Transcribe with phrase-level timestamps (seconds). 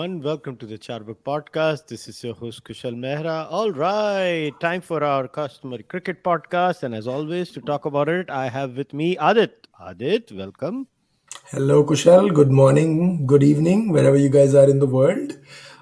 [0.00, 0.22] Everyone.
[0.22, 1.88] Welcome to the Charvak podcast.
[1.88, 3.46] This is your host, Kushal Mehra.
[3.50, 6.84] All right, time for our customary cricket podcast.
[6.84, 9.66] And as always, to talk about it, I have with me Aadit.
[9.78, 10.86] Aadit, welcome.
[11.50, 12.32] Hello, Kushal.
[12.32, 15.36] Good morning, good evening, wherever you guys are in the world,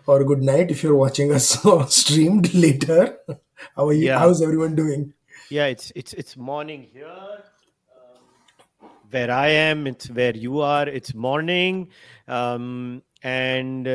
[0.08, 3.18] or good night if you're watching us streamed later.
[3.76, 4.06] How are you?
[4.06, 4.18] Yeah.
[4.18, 5.12] How's everyone doing?
[5.48, 7.06] Yeah, it's it's it's morning here.
[7.06, 10.88] Um, where I am, it's where you are.
[10.88, 11.90] It's morning,
[12.26, 13.88] um, and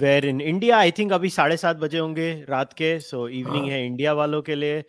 [0.00, 3.68] where in India I think अभी साढ़े सात बजे होंगे रात के so so evening
[3.70, 4.82] है India वालों के लिए.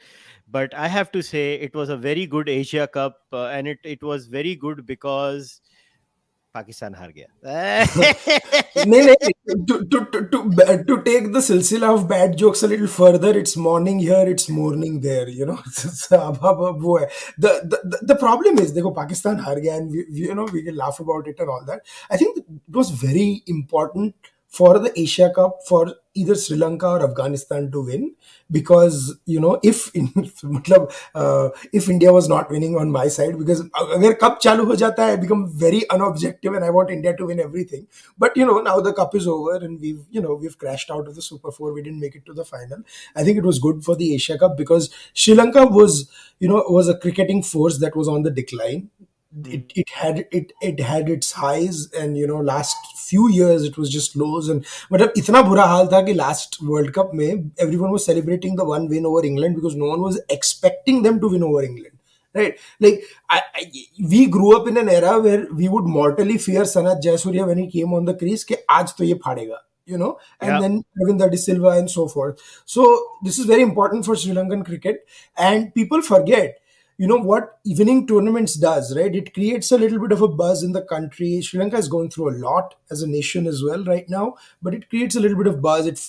[0.52, 4.04] But I have to say it was a very good Asia cup and it it
[4.04, 5.50] was very good because
[6.56, 7.28] Pakistan har gaya.
[8.92, 9.16] nahin,
[9.68, 10.44] to, to, to,
[10.90, 15.02] to, take the silsila of bad jokes a little further, it's morning here, it's morning
[15.02, 15.58] there, you know.
[16.12, 16.86] ab, ab.
[17.38, 20.76] The, the, the problem is, they go Pakistan har and we, you know, we can
[20.76, 21.82] laugh about it and all that.
[22.10, 24.16] I think it was very important
[24.48, 28.15] for the Asia Cup, for either Sri Lanka or Afghanistan to win
[28.51, 30.09] because you know if in,
[30.45, 33.61] मतलब uh, if India was not winning on my side because
[33.97, 37.27] अगर cup चालू हो जाता है I become very unobjective and I want India to
[37.27, 37.87] win everything
[38.19, 41.07] but you know now the cup is over and we've you know we've crashed out
[41.09, 42.83] of the super four we didn't make it to the final
[43.17, 46.65] I think it was good for the Asia Cup because Sri Lanka was you know
[46.69, 48.91] was a cricketing force that was on the decline
[49.47, 52.77] it, it had it it had its highs and you know last
[53.10, 56.94] few years it was just lows and मतलब इतना बुरा हाल था कि last World
[56.98, 61.04] Cup में everyone was celebrating the one win over England because no one was expecting
[61.04, 61.98] them to win over England,
[62.34, 62.58] right?
[62.80, 63.72] Like I, I,
[64.16, 67.70] we grew up in an era where we would mortally fear sanath jayasuriya when he
[67.78, 70.18] came on the crease ke aaj to ye phadega you know?
[70.42, 70.60] And yeah.
[70.60, 72.42] then Aravinda De Silva and so forth.
[72.66, 72.86] So
[73.24, 75.08] this is very important for Sri Lankan cricket
[75.38, 76.60] and people forget
[76.98, 79.16] you know what evening tournaments does right?
[79.16, 81.42] It creates a little bit of a buzz in the country.
[81.42, 84.74] Sri lanka is going through a lot as a nation as well right now but
[84.74, 85.86] it creates a little bit of buzz.
[85.88, 86.00] It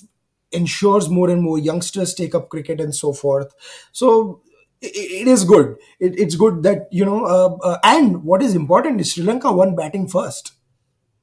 [0.52, 3.54] ensures more and more youngsters take up cricket and so forth.
[3.92, 4.42] So
[4.80, 5.76] it is good.
[5.98, 9.50] It, it's good that you know uh, uh, and what is important is sri lanka
[9.52, 10.52] won batting first.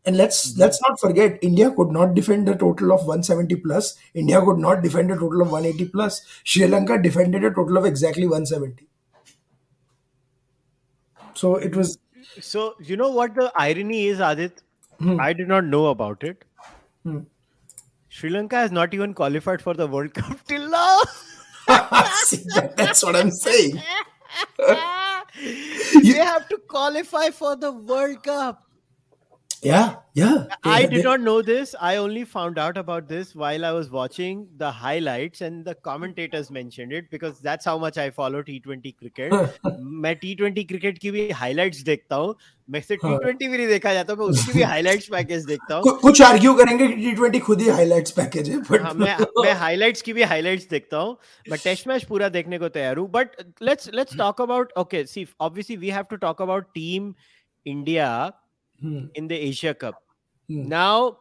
[0.06, 3.96] And let's let's not forget india could not defend a total of 170 plus.
[4.14, 6.22] India could not defend a total of 180 plus.
[6.44, 8.88] Sri lanka defended a total of exactly 170
[11.36, 11.98] so it was
[12.42, 14.52] So you know what the irony is, Aadit?
[15.00, 15.20] Hmm.
[15.20, 16.46] I did not know about it.
[17.04, 17.20] Hmm.
[18.10, 21.00] Sri Lanka has not even qualified for the World Cup till now.
[22.26, 23.82] See, that- that's what i'm saying
[26.04, 28.64] they have to qualify for the World Cup.
[29.63, 30.35] yeah yeah
[30.65, 31.71] I They- did they- not know this.
[31.87, 36.51] I only found out about this while I was watching the highlights and the commentators
[36.57, 39.35] mentioned it because that's how much I follow T20 cricket.
[40.05, 42.35] मैं T20 cricket की भी highlights देखता हूँ
[42.69, 45.83] मैं से हाँ। T20 भी नहीं देखा जाता मैं उसकी भी highlights पैकेज देखता हूँ
[45.83, 49.17] कु- कुछ आर्ग्यू करेंगे कि टी ट्वेंटी खुद ही हाईलाइट्स पैकेज है बट हाँ, मैं
[49.43, 51.17] मैं हाइलाइट्स की भी हाइलाइट्स देखता हूँ
[51.51, 55.27] मैं टेस्ट मैच पूरा देखने को तैयार हूँ but let's let's talk about okay C
[55.41, 57.15] obviously we have to talk about team
[57.67, 58.11] India
[58.84, 60.02] In the Asia Cup.
[60.50, 60.68] Hmm.
[60.68, 61.18] Now,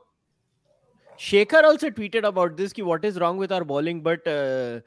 [1.19, 4.81] Shekhar also tweeted about this कि what is wrong with our bowling, but uh,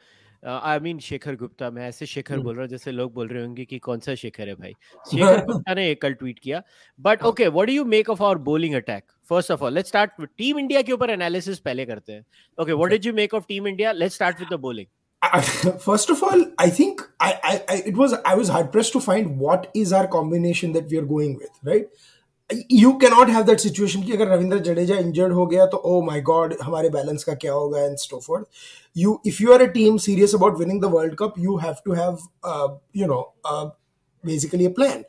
[0.44, 2.44] uh, I mean Shekhar Gupta मैं ऐसे Shekhar Hmm.
[2.44, 4.74] बोल रहा हूँ जैसे लोग बोल रहे होंगे कि कौन सा शेखर है भाई
[5.12, 6.62] शेखर गुप्ता ने एक कल ट्वीट किया
[7.00, 10.22] but okay what do you make of our bowling attack first of all let's start
[10.38, 12.26] team India के ऊपर एनालिसिस पहले करते हैं
[12.62, 14.88] okay what did you make of team India let's start with the bowling
[15.84, 19.00] First of all, I think I, I, I it was I was hard pressed to
[19.06, 21.88] find what is our combination that we are going with, right?
[22.69, 26.21] You cannot have that situation कि अगर Ravindra Jadeja injured हो गया तो oh my
[26.31, 28.47] god हमारे balance का क्या होगा and so forth.
[29.03, 31.93] You if you are a team serious about winning the World Cup, you have to
[31.93, 33.69] have uh, you know uh,
[34.25, 35.05] basically a plan.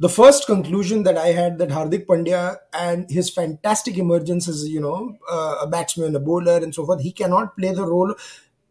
[0.00, 4.80] The first conclusion that I had that Hardik Pandya and his fantastic emergence as you
[4.80, 8.14] know uh, a batsman, a bowler, and so forth, he cannot play the role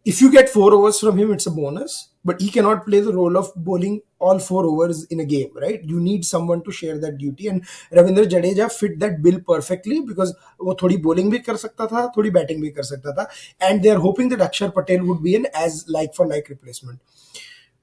[0.07, 3.11] if you get four overs from him, it's a bonus, but he cannot play the
[3.11, 5.83] role of bowling all four overs in a game, right?
[5.83, 10.33] You need someone to share that duty, and Ravindra Jadeja fit that bill perfectly because
[10.59, 13.27] वो थोड़ी bowling भी कर सकता था, थोड़ी batting भी कर सकता था,
[13.61, 16.99] and they are hoping that Akshar Patel would be an as like for like replacement.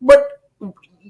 [0.00, 0.28] But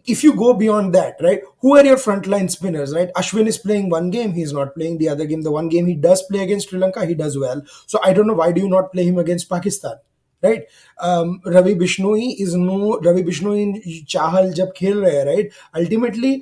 [0.07, 3.13] if you go beyond that, right, who are your frontline spinners, right?
[3.15, 5.43] Ashwin is playing one game, he's not playing the other game.
[5.43, 7.63] The one game he does play against Sri Lanka, he does well.
[7.87, 9.97] So I don't know why do you not play him against Pakistan?
[10.44, 10.68] right
[11.48, 16.42] Ravi Bishnoi is no Ravi Bishnoi Chahal जब खेल रहे हैं right ultimately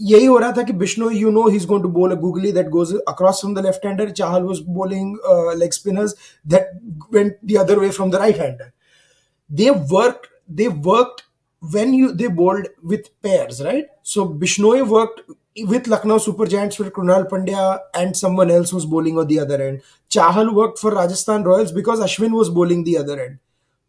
[0.00, 2.52] यही हो रहा था कि Bishnoi you know he is going to bowl a googly
[2.52, 5.16] that goes across from the left hander Chahal was bowling
[5.58, 6.14] leg spinners
[6.46, 6.70] that
[7.14, 8.70] went the other way from the right hander
[9.50, 11.22] they work they worked
[11.62, 13.86] when you, they bowled with pairs, right?
[14.02, 15.22] So, bishnoi worked
[15.64, 19.62] with Lucknow Super Giants with Krunal Pandya and someone else who's bowling on the other
[19.62, 19.82] end.
[20.10, 23.38] Chahal worked for Rajasthan Royals because Ashwin was bowling the other end.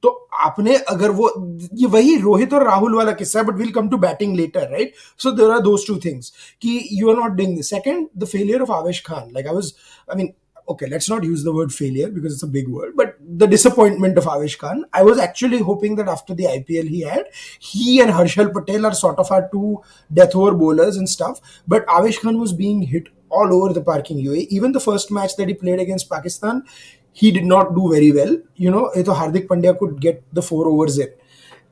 [0.03, 0.09] तो
[0.45, 1.27] आपने अगर वो
[1.73, 4.93] ये वही रोहित और राहुल वाला किस्सा but will come to batting later right
[5.23, 6.31] so there are those two things
[6.61, 9.73] कि you are not doing second the failure of Avesh Khan like I was
[10.11, 10.29] I mean
[10.69, 14.17] okay, let's not use the word failure because it's a big word, but the disappointment
[14.17, 14.85] of Avesh Khan.
[14.93, 17.25] I was actually hoping that after the IPL he had,
[17.59, 19.81] he and Harshal Patel are sort of our two
[20.13, 21.39] death over bowlers and stuff.
[21.67, 24.47] But Avesh Khan was being hit all over the parking UAE.
[24.47, 26.63] Even the first match that he played against Pakistan,
[27.11, 28.37] he did not do very well.
[28.55, 31.09] You know, so Hardik Pandya could get the four overs in.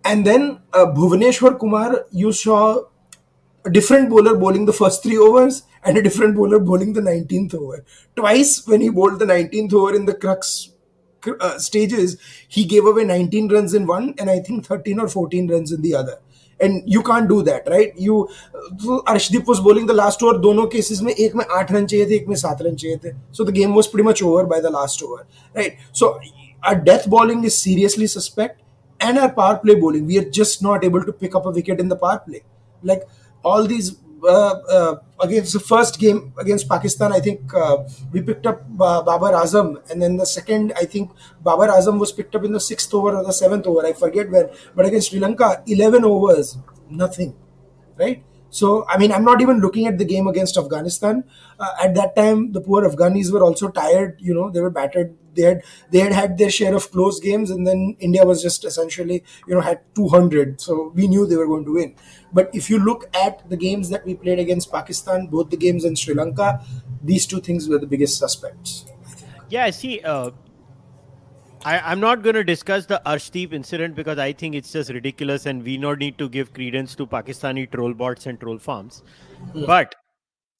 [0.03, 2.83] And then uh, Bhuvaneshwar Kumar, you saw
[3.65, 7.54] a different bowler bowling the first three overs and a different bowler bowling the 19th
[7.54, 7.84] over.
[8.16, 10.70] Twice, when he bowled the 19th over in the crux
[11.40, 12.16] uh, stages,
[12.48, 15.82] he gave away 19 runs in one and I think 13 or 14 runs in
[15.82, 16.18] the other.
[16.62, 18.20] And you can't do that right you
[19.08, 22.14] Arshdeep was bowling the last over दोनों cases में एक में आठ run चाहिए थे
[22.14, 24.72] एक में सात रन चाहिए थे so the game was pretty much over by the
[24.74, 25.24] last over
[25.56, 26.18] right so
[26.68, 28.58] our death bowling is seriously suspect
[29.00, 31.78] and our power play bowling we are just not able to pick up a wicket
[31.84, 32.40] in the power play
[32.90, 33.06] like
[33.44, 33.88] all these
[34.32, 39.33] uh, uh, against the first game against Pakistan, I think uh, we picked up Babar
[39.33, 41.11] Azam, and then the second, I think
[41.43, 43.85] Babar Azam was picked up in the sixth over or the seventh over.
[43.85, 46.57] I forget when, but against Sri Lanka, eleven overs,
[46.89, 47.35] nothing,
[47.97, 48.23] right?
[48.55, 51.25] So, I mean, I'm not even looking at the game against Afghanistan.
[51.59, 54.15] Uh, at that time, the poor Afghanis were also tired.
[54.19, 55.13] You know, they were battered.
[55.35, 58.63] They had they had had their share of close games, and then India was just
[58.63, 60.61] essentially, you know, had 200.
[60.61, 61.95] So we knew they were going to win.
[62.31, 65.83] But if you look at the games that we played against Pakistan, both the games
[65.83, 66.63] in Sri Lanka,
[67.03, 68.85] these two things were the biggest suspects.
[69.49, 70.31] Yeah, I see, uh,
[71.64, 75.44] I, am not going to discuss the Arshdeep incident because I think it's just ridiculous
[75.44, 79.02] and we not need to give credence to Pakistani troll bots and troll farms.
[79.54, 79.66] Yeah.
[79.66, 79.94] But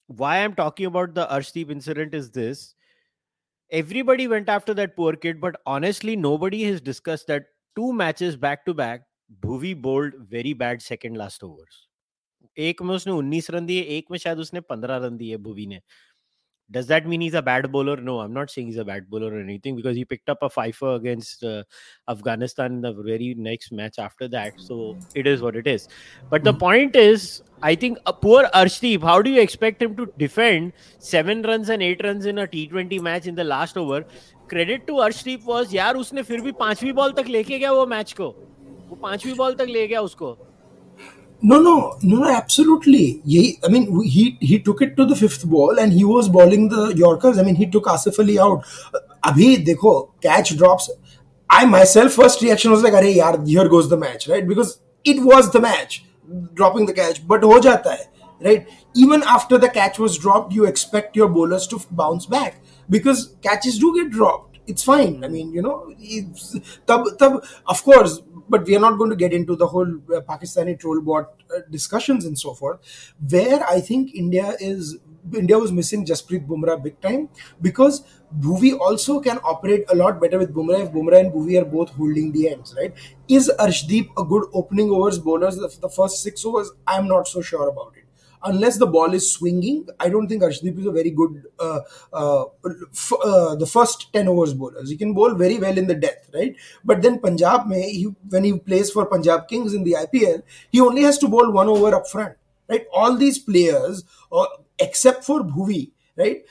[0.08, 2.74] why I'm talking about the Arshdeep incident is this.
[3.70, 7.44] Everybody went after that poor kid, but honestly, nobody has discussed that
[7.76, 9.02] two matches back to back,
[9.40, 11.86] Bhuvi bowled very bad second last overs.
[12.58, 15.80] एक में उसने 19 run दिए एक में शायद उसने 15 run दिए भुवी ने
[16.70, 17.96] does that mean he's a bad bowler?
[17.96, 20.48] No, I'm not saying he's a bad bowler or anything because he picked up a
[20.48, 21.64] fifer against uh,
[22.08, 24.52] Afghanistan in the very next match after that.
[24.56, 25.88] So it is what it is.
[26.28, 26.58] But the hmm.
[26.58, 31.42] point is, I think a poor Arshdeep, how do you expect him to defend seven
[31.42, 34.04] runs and eight runs in a T20 match in the last over?
[34.48, 38.12] Credit to Arshdeep was यार उसने फिर भी पांचवी ball तक लेके गया वो match
[38.12, 38.28] को
[38.88, 40.36] वो पांचवी बॉल तक ले गया उसको
[41.49, 43.21] No, no, no, no, absolutely.
[43.25, 46.69] He, I mean, he he took it to the fifth ball and he was bowling
[46.69, 47.37] the Yorkers.
[47.37, 48.65] I mean, he took Asif Ali out.
[48.93, 48.99] Uh,
[49.31, 50.89] abhi, dekho, catch drops.
[51.49, 54.47] I myself, first reaction was like, Arey, yaar, here goes the match, right?
[54.47, 56.03] Because it was the match,
[56.53, 57.25] dropping the catch.
[57.27, 58.07] But ho jata hai,
[58.41, 58.67] right?
[58.95, 62.59] Even after the catch was dropped, you expect your bowlers to bounce back
[62.89, 64.54] because catches do get dropped.
[64.67, 65.23] It's fine.
[65.23, 65.93] I mean, you know,
[66.87, 70.21] tab, tab, of course, but we are not going to get into the whole uh,
[70.21, 72.79] Pakistani troll bot uh, discussions and so forth.
[73.29, 74.97] Where I think India is
[75.33, 77.29] India was missing Jasprit Bumrah big time
[77.61, 78.03] because
[78.39, 81.89] Bhuvi also can operate a lot better with Bumrah if Bumrah and Bhuvi are both
[81.89, 82.93] holding the ends, right?
[83.27, 85.51] Is Arshdeep a good opening overs bowler?
[85.51, 88.04] The first six overs, I'm not so sure about it
[88.45, 91.79] unless the ball is swinging, I don't think Arshdeep is a very good uh,
[92.13, 92.45] uh,
[92.93, 94.89] f- uh, the first ten overs bowlers.
[94.89, 96.55] He can bowl very well in the death, right?
[96.83, 100.79] But then Punjab, may he, when he plays for Punjab Kings in the IPL, he
[100.81, 102.35] only has to bowl one over up front,
[102.69, 102.85] right?
[102.93, 104.45] All these players, uh,
[104.79, 106.43] except for Bhuvi, right?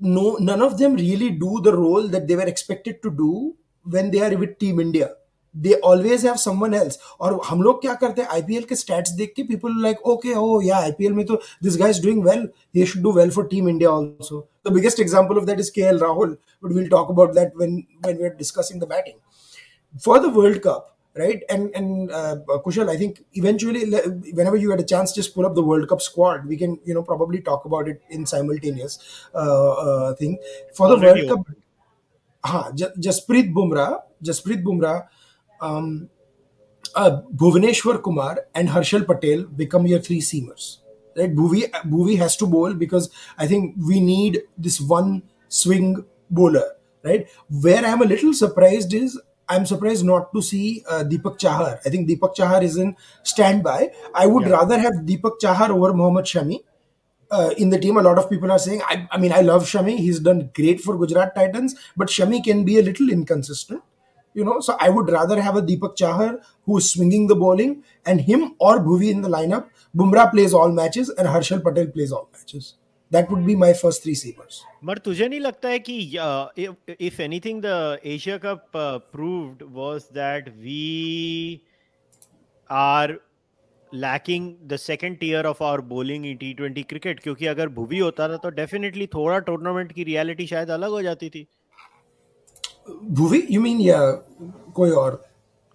[0.00, 4.10] No, none of them really do the role that they were expected to do when
[4.10, 5.14] they are with Team India
[5.54, 9.32] they always have someone else और हम लोग क्या करते हैं IPL के stats देख
[9.36, 13.02] के people like okay ओ या आईपीएल में तो this guys doing well he should
[13.02, 16.72] do well for team India also the biggest example of that is KL Rahul but
[16.72, 20.88] we'll talk about that when when we are discussing the batting for the world cup
[21.16, 23.82] right and and uh, kushal i think eventually
[24.32, 26.94] whenever you get a chance just pull up the world cup squad we can you
[26.94, 28.98] know probably talk about it in simultaneous
[29.34, 30.38] uh, uh, thing
[30.74, 31.56] for the Already world cup
[32.44, 32.62] ha
[33.08, 33.90] jasprit bumrah
[34.22, 34.94] jasprit bumrah
[35.62, 36.10] um,
[36.94, 40.78] uh, Bhuvaneshwar Kumar and Harshal Patel become your three seamers.
[41.16, 46.64] Right, Bhuvi, Bhuvi has to bowl because I think we need this one swing bowler.
[47.04, 51.80] Right, where I'm a little surprised is I'm surprised not to see uh, Deepak Chahar.
[51.84, 53.90] I think Deepak Chahar is in standby.
[54.14, 54.52] I would yeah.
[54.52, 56.60] rather have Deepak Chahar over Mohammad Shami.
[57.30, 59.64] Uh, in the team, a lot of people are saying, I, I mean, I love
[59.64, 59.98] Shami.
[59.98, 63.82] He's done great for Gujarat Titans, but Shami can be a little inconsistent
[64.34, 66.30] you know so i would rather have a deepak chahar
[66.66, 70.72] who is swinging the bowling and him or bhuvi in the lineup Bumrah plays all
[70.72, 72.76] matches and Harshal Patel plays all matches.
[73.10, 74.62] That would be my first three seamers.
[74.86, 75.96] पर तुझे नहीं लगता है कि
[76.98, 81.62] if anything the Asia Cup uh, proved was that we
[82.70, 83.18] are
[83.92, 88.36] lacking the second tier of our bowling in T20 cricket क्योंकि अगर भुवी होता था
[88.36, 91.46] तो डेफिनेटली थोड़ा टूर्नामेंट की रियलिटी शायद अलग हो जाती थी
[93.19, 93.99] भुवी यू मीन या
[94.75, 95.23] कोई और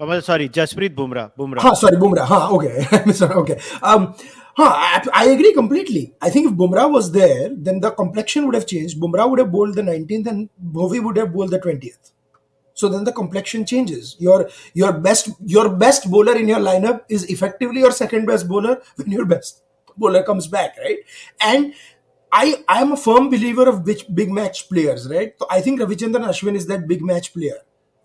[0.02, 3.56] सॉरी जसप्रीत बुमराह बुमराह हाँ सॉरी बुमराह हाँ okay okay
[3.94, 4.06] um
[4.54, 6.14] Huh, I, I, agree completely.
[6.20, 9.00] I think if Bumrah was there, then the complexion would have changed.
[9.00, 12.12] Bumrah would have bowled the 19th and Bhovi would have bowled the 20th.
[12.74, 14.16] So then the complexion changes.
[14.18, 18.80] Your your best your best bowler in your lineup is effectively your second best bowler
[18.96, 19.62] when your best
[19.96, 20.98] bowler comes back, right?
[21.40, 21.74] And
[22.31, 25.33] I I am a firm believer of big, big match players, right?
[25.39, 27.59] So I think Ravichandran Ashwin is that big match player.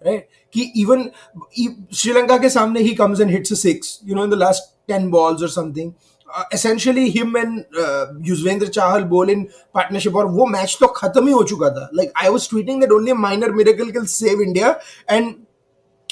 [0.04, 0.28] Right?
[0.50, 1.12] He even
[1.50, 4.36] he, Sri Lanka ke samne he comes and hits a six, you know, in the
[4.36, 5.94] last 10 balls or something
[6.34, 11.26] uh, essentially him and uh, Yuzvendra Chahal bowl in partnership और वो match तो खत्म
[11.26, 14.40] ही हो चुका था like I was tweeting that only a minor miracle can save
[14.40, 15.46] India and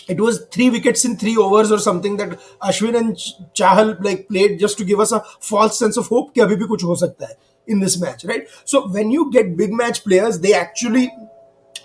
[0.09, 3.17] it was three wickets in three overs or something that Ashwin and
[3.55, 6.67] Chahal like played just to give us a false sense of hope कि अभी भी
[6.75, 7.37] कुछ हो सकता है
[7.71, 8.49] in this match right?
[8.65, 11.11] So when you get big match players they actually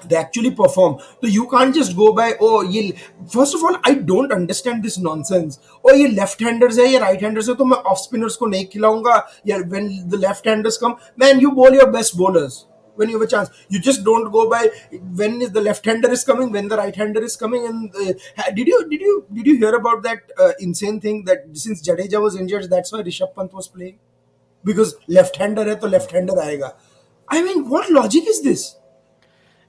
[0.09, 0.99] they actually perform.
[1.21, 2.93] So you can't just go by oh ye
[3.31, 5.59] first of all i don't understand this nonsense.
[5.83, 8.69] Oh ye left handers hai ye right handers hai to main off spinners ko nahi
[8.75, 12.65] khilaunga yeah when the left handers come man you bowl your best bowlers
[12.95, 13.49] when you have a chance.
[13.69, 14.69] You just don't go by
[15.21, 17.65] when is the left hander is coming when the right hander is coming.
[17.67, 21.45] And uh, did you did you did you hear about that uh, insane thing that
[21.53, 23.97] since jadeja was injured that's why rishabh pant was playing
[24.65, 26.77] because left hander है तो left hander आएगा।
[27.27, 28.65] I mean what logic is this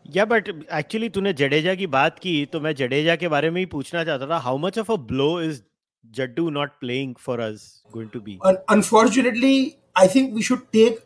[0.07, 3.67] या but actually तूने जडेजा की बात की तो मैं जडेजा के बारे में ही
[3.67, 5.61] पूछना चाहता था how much of a blow is
[6.05, 9.57] Jaddu not playing for us going to be unfortunately
[9.99, 11.01] I think we should take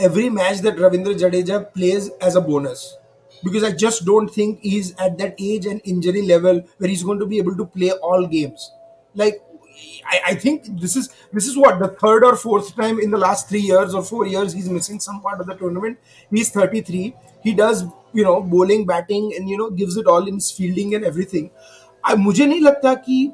[0.00, 2.88] every match that Ravindra Jadeja plays as a bonus
[3.42, 7.04] because I just don't think he is at that age and injury level where is
[7.04, 8.70] going to be able to play all games
[9.16, 9.40] like
[10.05, 13.17] I, I, think this is this is what the third or fourth time in the
[13.17, 15.97] last three years or four years he's missing some part of the tournament.
[16.29, 17.15] He's 33.
[17.43, 17.83] He does
[18.13, 21.51] you know bowling, batting, and you know gives it all in his fielding and everything.
[22.03, 23.33] I मुझे नहीं लगता कि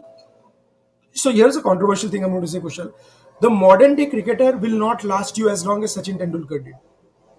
[1.13, 2.93] so here's a controversial thing I'm going to say, Kushal.
[3.41, 6.73] The modern day cricketer will not last you as long as Sachin Tendulkar did.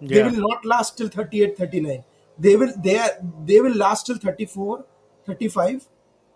[0.00, 0.08] Yeah.
[0.08, 2.04] They will not last till 38, 39.
[2.38, 3.10] They will they are,
[3.44, 4.84] they will last till 34,
[5.26, 5.88] 35.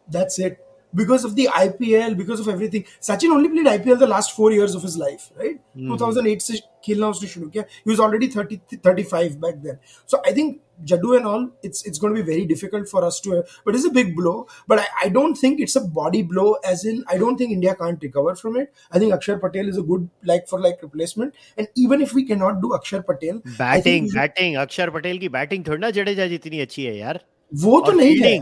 [0.08, 2.84] That's it because of the IPL, because of everything.
[3.00, 5.60] Sachin only played IPL the last four years of his life, right?
[5.76, 5.88] Mm.
[5.88, 7.64] 2008 से खेलना उसने शुरू किया.
[7.84, 9.78] He was already 30, 35 back then.
[10.06, 13.20] So I think Jaddu and all, it's it's going to be very difficult for us
[13.20, 13.42] to.
[13.64, 14.46] But it's a big blow.
[14.66, 16.54] But I, I don't think it's a body blow.
[16.74, 18.72] As in, I don't think India can't recover from it.
[18.92, 21.34] I think Akshar Patel is a good like for like replacement.
[21.56, 25.80] And even if we cannot do Akshar Patel, batting, batting, Akshar Patel की batting थोड़ी
[25.80, 27.20] ना जडेजा जितनी अच्छी है यार.
[27.66, 28.38] वो तो नहीं है.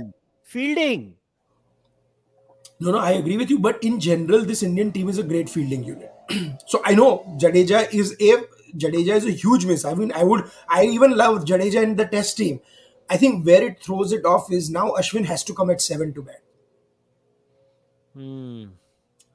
[0.55, 1.16] Fielding.
[2.80, 3.60] No, no, I agree with you.
[3.60, 6.12] But in general, this Indian team is a great fielding unit.
[6.68, 8.44] so I know Jadeja is a
[8.78, 9.86] Jadeja is a huge miss.
[9.86, 12.60] I mean, I would, I even love Jadeja in the Test team.
[13.10, 16.14] I think where it throws it off is now Ashwin has to come at seven
[16.14, 16.42] to bat.
[18.14, 18.66] Hmm.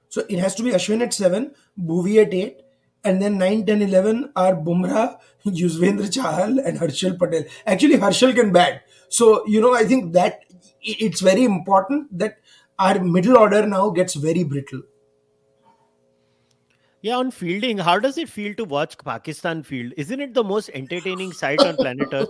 [0.08, 2.61] So it has to be Ashwin at seven, Bhuvi at eight,
[3.04, 7.44] and then 9, 10, 11 are Bumrah, Yuzvendra Chahal, and Harshal Patel.
[7.66, 8.82] Actually, Harshal can bat.
[9.08, 10.44] So, you know, I think that
[10.82, 12.38] it's very important that
[12.82, 14.82] our middle order now gets very brittle.
[17.02, 19.92] Yeah, on fielding, how does it feel to watch Pakistan field?
[19.96, 22.28] Isn't it the most entertaining sight on planet Earth?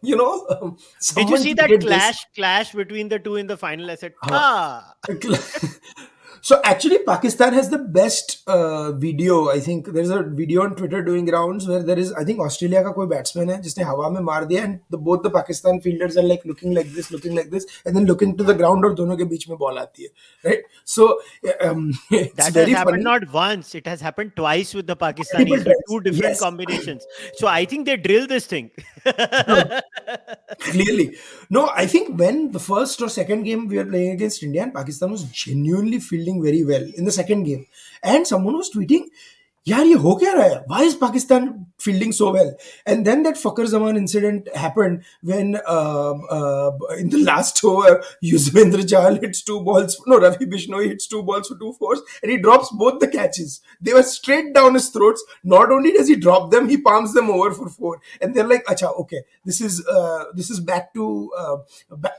[0.00, 0.78] you know, um,
[1.14, 2.26] did you see that clash this?
[2.34, 3.90] clash between the two in the final?
[3.90, 4.94] I said, ah.
[6.43, 9.49] So actually, Pakistan has the best uh, video.
[9.49, 12.83] I think there's a video on Twitter doing rounds where there is, I think Australia
[12.83, 16.17] का कोई batsman है जिसने हवा में मार दिया and the, both the Pakistan fielders
[16.17, 18.93] are like looking like this, looking like this, and then looking to the ground और
[18.95, 20.09] दोनों के बीच में ball आती है,
[20.49, 20.63] right?
[20.85, 21.09] So
[21.61, 23.03] um, that has happened funny.
[23.03, 26.39] not once; it has happened twice with the Pakistanis with two different yes.
[26.39, 27.05] combinations.
[27.35, 28.71] So I think they drill this thing.
[29.05, 29.81] no,
[30.59, 31.17] clearly,
[31.49, 31.69] no.
[31.75, 35.11] I think when the first or second game we were playing against India and Pakistan
[35.11, 37.65] was genuinely fielding very well in the second game.
[38.03, 39.09] And someone was tweeting,
[39.67, 41.47] यार ये हो क्या रहा है why is Pakistan
[41.85, 42.51] fielding so well
[42.85, 48.85] and then that Fakhar Zaman incident happened when uh, uh, in the last over Yuzvendra
[48.93, 52.37] Chahal hits two balls no Ravi Bishnoi hits two balls for two fours and he
[52.37, 56.49] drops both the catches they were straight down his throats not only does he drop
[56.51, 60.25] them he palms them over for four and they're like acha okay this is uh,
[60.33, 61.57] this is back to uh,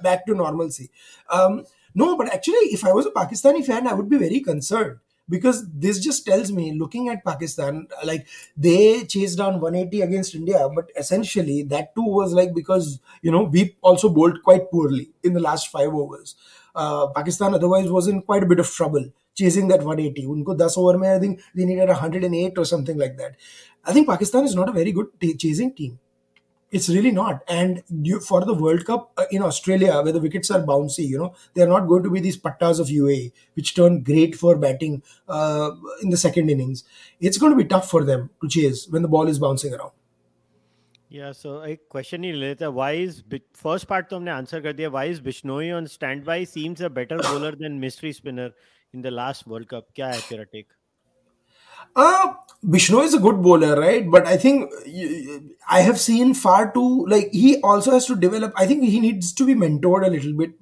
[0.09, 0.91] back to normalcy
[1.31, 1.65] um,
[1.96, 5.00] no, but actually, if I was a Pakistani fan, I would be very concerned.
[5.34, 7.78] because this just tells me looking at pakistan
[8.10, 8.28] like
[8.66, 8.82] they
[9.14, 12.90] chased down 180 against india but essentially that too was like because
[13.28, 16.36] you know we also bowled quite poorly in the last five overs.
[16.76, 19.10] Uh, pakistan otherwise was in quite a bit of trouble
[19.42, 23.18] chasing that 180 unko 10 over mein, i think they needed 108 or something like
[23.18, 23.36] that.
[23.84, 26.00] I think pakistan is not a very good t- chasing team
[26.71, 27.43] it's really not.
[27.49, 31.19] And you, for the World Cup uh, in Australia, where the wickets are bouncy, you
[31.19, 35.03] know, they're not going to be these pattas of UAE, which turn great for batting
[35.29, 35.71] uh,
[36.03, 36.85] in the second innings.
[37.21, 39.93] It's going to be tough for them to chase when the ball is bouncing around.
[41.09, 44.93] Yeah, so a question ही ले why is first part तो हमने answer कर दिया
[44.93, 48.51] why is Bishnoi on standby seems a better bowler than mystery spinner
[48.95, 50.69] in the last World Cup क्या है तेरा take
[51.96, 52.34] Uh,
[52.66, 54.10] Bishnoi is a good bowler, right?
[54.10, 54.72] But I think
[55.70, 58.54] I have seen far too, like, he also has to develop.
[58.56, 60.54] I think he needs to be mentored a little bit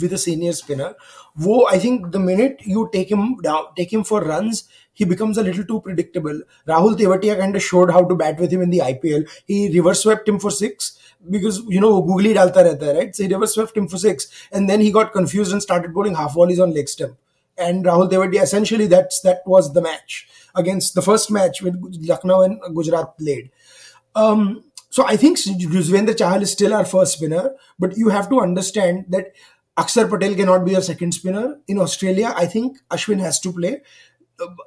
[0.00, 0.94] with a senior spinner.
[1.36, 5.38] Wo, I think the minute you take him down, take him for runs, he becomes
[5.38, 6.40] a little too predictable.
[6.66, 9.28] Rahul Tewatia kind of showed how to bat with him in the IPL.
[9.46, 10.98] He reverse swept him for six
[11.30, 13.14] because, you know, googly dalta rehta right?
[13.16, 14.28] So he reverse swept him for six.
[14.52, 17.16] And then he got confused and started bowling half volleys on leg stump.
[17.58, 22.42] And Rahul Tewatia, essentially, that's that was the match against the first match with Lucknow
[22.42, 23.50] and Gujarat played.
[24.14, 28.40] Um, so I think Yuzvendra Chahal is still our first spinner, but you have to
[28.40, 29.32] understand that
[29.78, 31.60] Akshar Patel cannot be a second spinner.
[31.66, 33.80] In Australia, I think Ashwin has to play.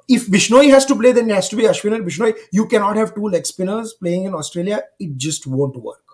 [0.08, 2.34] If Bishnoi has to play, then it has to be Ashwin and Bishnoi.
[2.50, 4.82] You cannot have two leg spinners playing in Australia.
[4.98, 6.06] It just won't work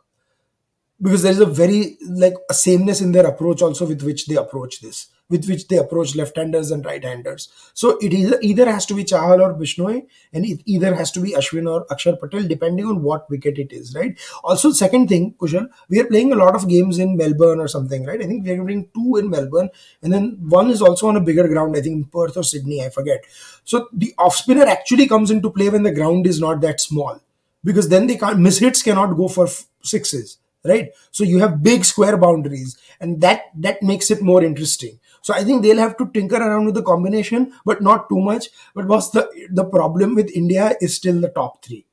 [1.02, 4.36] because there is a very like a sameness in their approach also with which they
[4.36, 7.48] approach this with which they approach left-handers and right-handers.
[7.74, 11.20] So it either, either has to be Chahal or Bishnoi, and it either has to
[11.20, 14.18] be Ashwin or Akshar Patel, depending on what wicket it is, right?
[14.44, 18.04] Also, second thing, Kushal, we are playing a lot of games in Melbourne or something,
[18.04, 18.20] right?
[18.20, 19.70] I think we are playing two in Melbourne,
[20.02, 22.84] and then one is also on a bigger ground, I think in Perth or Sydney,
[22.84, 23.24] I forget.
[23.64, 27.20] So the off spinner actually comes into play when the ground is not that small,
[27.64, 29.48] because then they can't miss hits cannot go for
[29.82, 34.98] sixes right so you have big square boundaries and that that makes it more interesting
[35.21, 38.47] so I think they'll have to tinker around with the combination, but not too much.
[38.73, 41.85] But what's the the problem with India is still the top three.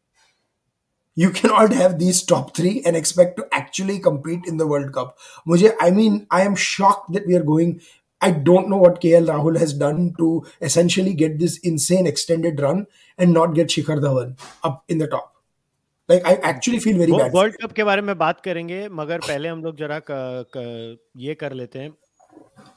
[1.16, 5.18] You cannot have these top three and expect to actually compete in the World Cup.
[5.46, 7.80] Mujhe, I mean, I am shocked that we are going.
[8.20, 12.86] I don't know what KL Rahul has done to essentially get this insane extended run
[13.18, 15.34] and not get Shikhar Dhawan up in the top.
[16.08, 17.32] Like I actually feel very bad.
[17.32, 21.34] World cup के बारे में बात करेंगे मगर पहले हम लोग जरा क, क, ये
[21.34, 21.90] कर लेते हैं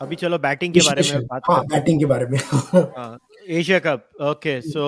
[0.00, 2.38] अभी चलो बैटिंग के बारे में बात हाँ बैटिंग के बारे में।
[2.74, 4.84] हाँ Asia cup okay so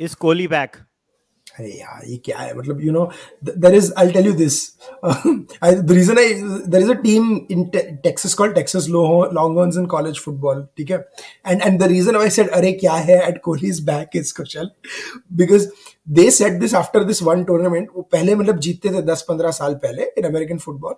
[0.00, 0.76] is Kohli back
[1.58, 2.54] अरे यार ये क्या है?
[2.56, 3.04] मतलब you know
[3.44, 4.58] there is I tell you this
[5.04, 6.34] the reason I
[6.68, 10.98] there is a team in Texas called Texas Longhorns in college football ठीक है?
[11.46, 13.18] And and the reason I said अरे क्या है?
[13.28, 14.70] At Kohli is back is Kusal
[15.32, 15.68] because
[16.18, 19.74] they set this after this one tournament वो पहले मतलब जीतते थे दस पंद्रह साल
[19.84, 20.94] पहले in American football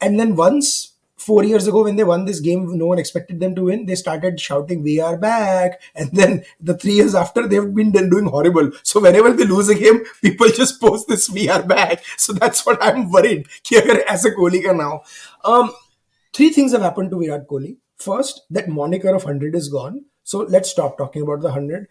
[0.00, 0.91] and then once
[1.22, 3.86] four years ago when they won this game no one expected them to win.
[3.86, 5.80] They started shouting we are back.
[5.94, 8.70] And then the three years after they've been doing horrible.
[8.82, 12.04] So whenever they lose a game people just post this we are back.
[12.16, 13.46] So that's what i'm worried.
[14.08, 15.02] As a Kohli now.
[15.44, 15.72] Um,
[16.32, 17.76] three things have happened to Virat Kohli.
[17.96, 20.04] First that moniker of 100 is gone.
[20.24, 21.88] So let's stop talking about the 100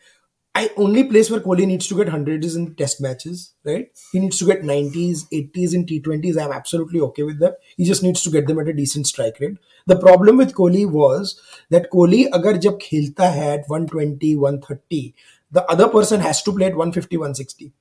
[0.54, 3.88] I only place where Kohli needs to get hundreds is in test matches, right?
[4.12, 6.42] He needs to get 90s, 80s in T20s.
[6.42, 7.56] I'm absolutely okay with that.
[7.78, 9.58] He just needs to get them at a decent strike rate.
[9.88, 15.16] The problem with Kohli was that Kohli, agar jab khelta hai at 120, 130,
[15.52, 17.72] the other person has to play at 150, 160.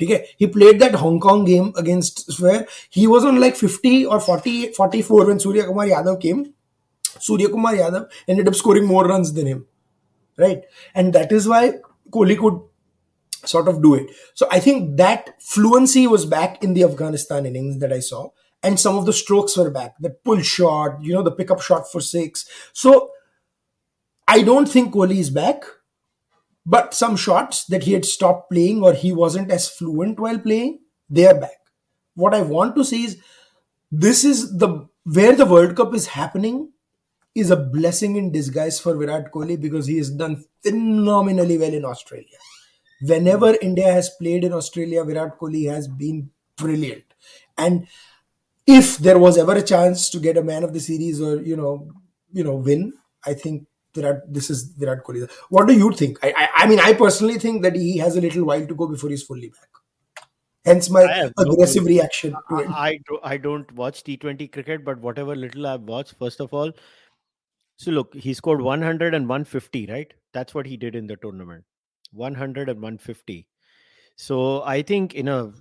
[0.00, 4.20] Okay, he played that Hong Kong game against where he was on like 50 or
[4.20, 6.54] 40, 44 when Surya Kumar Yadav came.
[7.18, 9.66] Surya Kumar Yadav ended up scoring more runs than him
[10.40, 10.64] right?
[10.94, 11.74] And that is why
[12.10, 12.60] Kohli could
[13.44, 14.10] sort of do it.
[14.34, 18.30] So I think that fluency was back in the Afghanistan innings that I saw,
[18.62, 19.94] and some of the strokes were back.
[20.00, 22.46] The pull shot, you know, the pickup shot for six.
[22.72, 23.10] So
[24.28, 25.64] I don't think Kohli is back,
[26.66, 30.80] but some shots that he had stopped playing or he wasn't as fluent while playing,
[31.08, 31.58] they are back.
[32.14, 33.18] What I want to say is
[33.90, 36.72] this is the where the World Cup is happening
[37.34, 41.84] is a blessing in disguise for Virat Kohli because he has done phenomenally well in
[41.84, 42.38] Australia.
[43.02, 47.04] Whenever India has played in Australia, Virat Kohli has been brilliant.
[47.56, 47.86] And
[48.66, 51.56] if there was ever a chance to get a man of the series or you
[51.56, 51.90] know,
[52.32, 52.92] you know, win,
[53.24, 55.30] I think Virat, this is Virat Kohli.
[55.48, 56.18] What do you think?
[56.22, 58.86] I, I, I mean, I personally think that he has a little while to go
[58.86, 59.68] before he's fully back.
[60.64, 62.68] Hence my aggressive no reaction to it.
[62.68, 66.52] I, I, do, I don't watch T20 cricket, but whatever little I've watched, first of
[66.52, 66.70] all,
[67.80, 70.12] so look, he scored 100 and 150, right?
[70.34, 71.64] That's what he did in the tournament.
[72.12, 73.46] 100 and 150.
[74.16, 75.52] So I think in a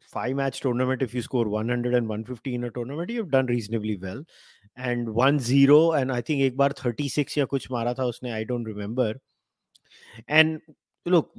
[0.00, 3.98] five match tournament, if you score 100 and 150 in a tournament, you've done reasonably
[3.98, 4.24] well.
[4.76, 8.44] And 1 0, and I think ek bar 36 ya kuch mara tha usne, I
[8.44, 9.16] don't remember.
[10.28, 10.58] And
[11.04, 11.32] look,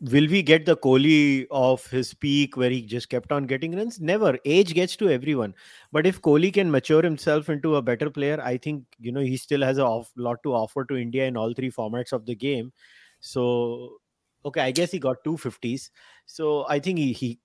[0.00, 4.00] will we get the Kohli of his peak where he just kept on getting runs?
[4.00, 4.38] Never.
[4.44, 5.54] Age gets to everyone.
[5.92, 9.36] But if Kohli can mature himself into a better player, I think you know he
[9.36, 12.34] still has a off, lot to offer to India in all three formats of the
[12.34, 12.72] game.
[13.20, 13.98] So
[14.44, 15.90] okay, I guess he got two fifties.
[16.26, 17.38] So I think he, he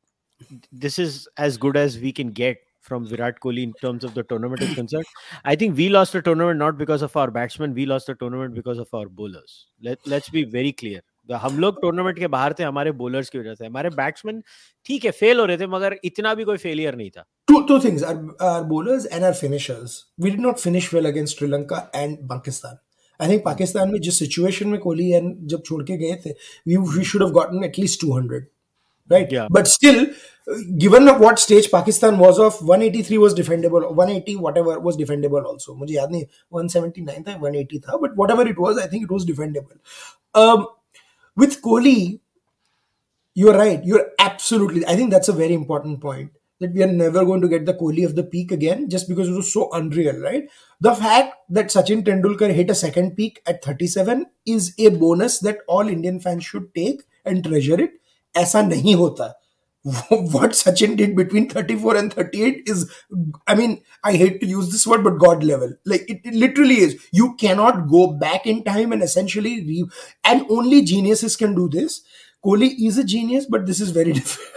[0.71, 4.23] this is as good as we can get from Virat Kohli in terms of the
[4.23, 5.05] tournament is concerned.
[5.45, 8.53] I think we lost the tournament not because of our batsmen, we lost the tournament
[8.53, 9.67] because of our bowlers.
[9.81, 11.01] Let, let's be very clear.
[11.29, 14.41] हम लोग tournament के बाहर थे हमारे bowlers की वजह से। हमारे बैट्समैन
[14.85, 17.79] ठीक है फेल हो रहे थे मगर इतना भी कोई फेलियर नहीं था। Two two
[17.79, 22.17] things are are bowlers and are finishers we did not finish well against Sri Lanka and
[22.29, 22.77] Pakistan
[23.19, 26.31] I think Pakistan में जिस सिचुएशन में कोहली एंड जब छोड़ के गए थे
[26.67, 28.41] we we should have gotten at least 200
[29.11, 30.07] right but still
[30.83, 35.93] given what stage Pakistan was of 183 was defendable 180 whatever was defendable also मुझे
[35.95, 36.23] याद नहीं
[36.61, 40.63] 179 था 180 था but whatever it was I think it was defendable
[41.36, 42.20] with Kohli,
[43.34, 43.84] you're right.
[43.84, 44.84] You're absolutely.
[44.86, 47.74] I think that's a very important point that we are never going to get the
[47.74, 50.48] Kohli of the peak again just because it was so unreal, right?
[50.80, 55.58] The fact that Sachin Tendulkar hit a second peak at 37 is a bonus that
[55.68, 57.90] all Indian fans should take and treasure it.
[58.36, 59.26] ऐसा नहीं होता
[59.82, 62.92] what Sachin did between 34 and 38 is,
[63.46, 65.72] I mean, I hate to use this word, but God level.
[65.86, 67.00] Like it, it literally is.
[67.12, 69.88] You cannot go back in time and essentially re-
[70.24, 72.02] and only geniuses can do this.
[72.44, 74.52] Kohli is a genius, but this is very different.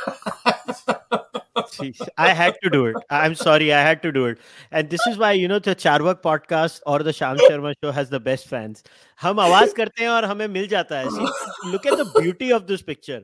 [2.17, 2.95] I had to do it.
[3.09, 4.39] I'm sorry, I had to do it.
[4.71, 8.09] And this is why, you know, the Charvak podcast or the Sham Sharma show has
[8.09, 8.83] the best fans.
[9.21, 11.09] हम आवाज करते हैं और हमें मिल जाता है.
[11.09, 13.21] See, look at the beauty of this picture.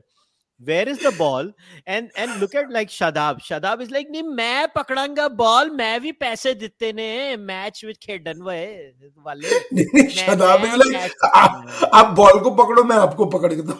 [0.59, 1.51] where is the ball?
[1.85, 3.39] And and look at like shadab.
[3.39, 8.43] Shadab is like nahi main pakdanga ball main bhi paise ditte ne match with khedan
[8.49, 8.81] wale
[10.19, 13.79] shadab is like aap ball ko pakdo main aapko pakad ke do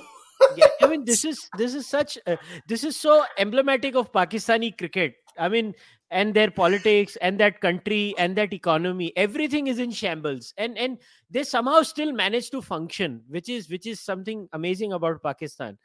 [0.58, 4.78] yeah i mean this is this is such uh, this is so emblematic of pakistani
[4.78, 5.20] cricket.
[5.38, 5.74] I mean
[6.12, 9.12] and their politics and that country and that economy.
[9.18, 10.54] Everything is in shambles.
[10.58, 15.24] And and they somehow still manage to function which is which is something amazing about
[15.24, 15.78] pakistan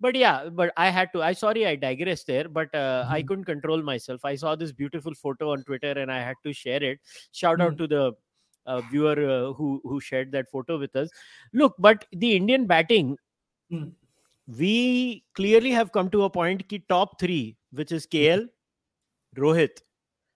[0.00, 1.22] But yeah, but I had to.
[1.22, 3.26] I sorry, I digressed there, but uh, I Mhm.
[3.28, 4.24] couldn't control myself.
[4.24, 7.00] I saw this beautiful photo on Twitter, and I had to share it.
[7.40, 7.78] Shout out Mhm.
[7.82, 8.04] to the
[8.66, 11.10] uh, viewer uh, who who shared that photo with us.
[11.62, 13.12] Look, but the Indian batting
[13.70, 13.84] Hmm.
[14.48, 14.72] we
[15.40, 18.46] clearly have come to a point कि top three which is KL,
[19.36, 19.82] Rohit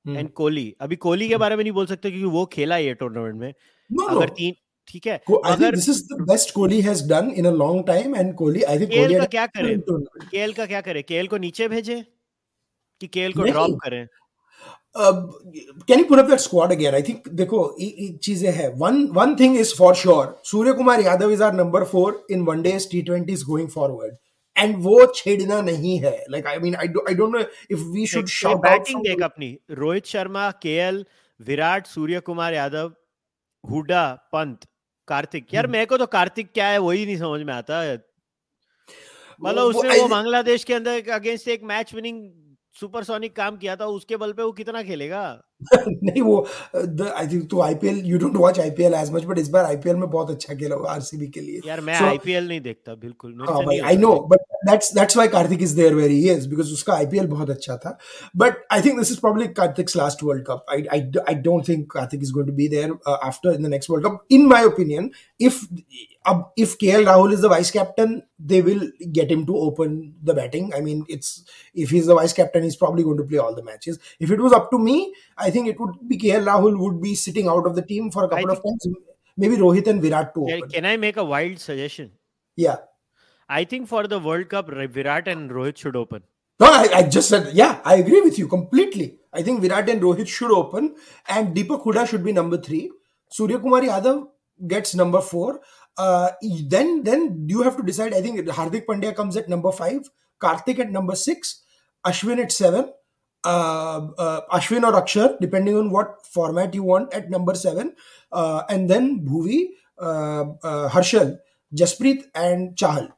[0.05, 0.17] Hmm.
[0.17, 3.37] And Kohli अभी कोहली के बारे में नहीं बोल सकते क्योंकि वो खेला ये टूर्नामेंट
[3.40, 3.53] में
[3.90, 4.17] No, no.
[4.17, 4.55] अगर तीन
[4.89, 5.15] ठीक है?
[5.45, 8.80] अगर this is the best Kohli has done in a long time and Kohli I
[8.80, 9.75] think KL का क्या करे?
[10.21, 11.02] केएल का क्या करे?
[11.04, 12.02] केएल को नीचे भेजे
[13.02, 14.06] कि केएल को ड्रॉप करें?
[14.97, 17.60] Can you put up that squad again I think देखो
[18.23, 22.25] चीज़ें है। One one thing is for sure Surya Kumar Yadav is our number four
[22.32, 24.15] in one day T twenty going forward
[24.56, 28.58] and वो छेड़ना नहीं है। Like I mean I don't know if we should shot
[28.63, 31.06] batting देख अपनी। Rohit Sharma KL
[31.39, 32.91] Virat Surya Kumar Yadav
[33.63, 34.65] Hooda Pant.
[35.10, 37.82] Karthik. यार हम्म। मेरे को तो कार्तिक क्या है वही नहीं समझ में आता।
[39.41, 42.32] मतलब उसने वो बांग्लादेश के अंदर अगेंस्ट एक मैच विनिंग
[42.80, 45.22] सुपरसोनिक काम किया था उसके बल पे वो कितना खेलेगा?
[45.88, 46.36] नहीं वो
[46.76, 49.95] द आई थिंक तो IPL you don't watch IPL as much but इस बार आईपीएल
[49.95, 53.63] में बहुत अच्छा खेला आरसीबी के लिए। यार मैं So- आईपीएल नहीं देखता बिल्कुल हाँ
[53.65, 56.93] भाई I know but that's that's why Karthik is there where he is because उसका
[56.93, 57.98] आईपीएल बहुत अच्छा था।
[58.38, 61.91] But I think this is probably Karthik's last world cup I I I don't think
[61.91, 65.12] Karthik is going to be there after in the next world cup in my opinion
[65.41, 65.65] if
[66.30, 68.12] अब if KL Rahul is the vice captain,
[68.52, 68.82] they will
[69.17, 69.93] get him to open
[70.30, 70.65] the batting.
[70.80, 71.30] I mean, it's
[71.84, 74.00] if he's the vice captain, he's probably going to play all the matches.
[74.28, 74.95] If it was up to me,
[75.38, 78.26] I think it would be KL Rahul would be sitting out of the team for
[78.26, 78.88] a couple of times.
[79.38, 80.70] Maybe Rohit and Virat to Can, open.
[80.70, 82.12] can I make a wild suggestion?
[82.56, 82.78] Yeah.
[83.48, 86.24] I think for the World Cup, Virat and Rohit should open.
[86.60, 89.20] No, I, I just said, yeah, I agree with you completely.
[89.32, 90.96] I think Virat and Rohit should open,
[91.28, 92.92] and Deepak Huda should be number three.
[93.30, 94.28] Surya Kumar Yadav
[94.68, 95.62] gets number four.
[95.98, 96.32] Uh,
[96.68, 98.14] then, then you have to decide.
[98.14, 100.10] I think Hardik Pandya comes at number five,
[100.42, 101.64] Karthik at number six,
[102.06, 102.92] Ashwin at seven,
[103.45, 107.95] Ashwin or Akshar, depending on what format you want, at number seven,
[108.33, 111.38] uh, and then Bhuvi, uh, uh, Harshal,
[111.75, 113.09] Jasprit, and Chahal.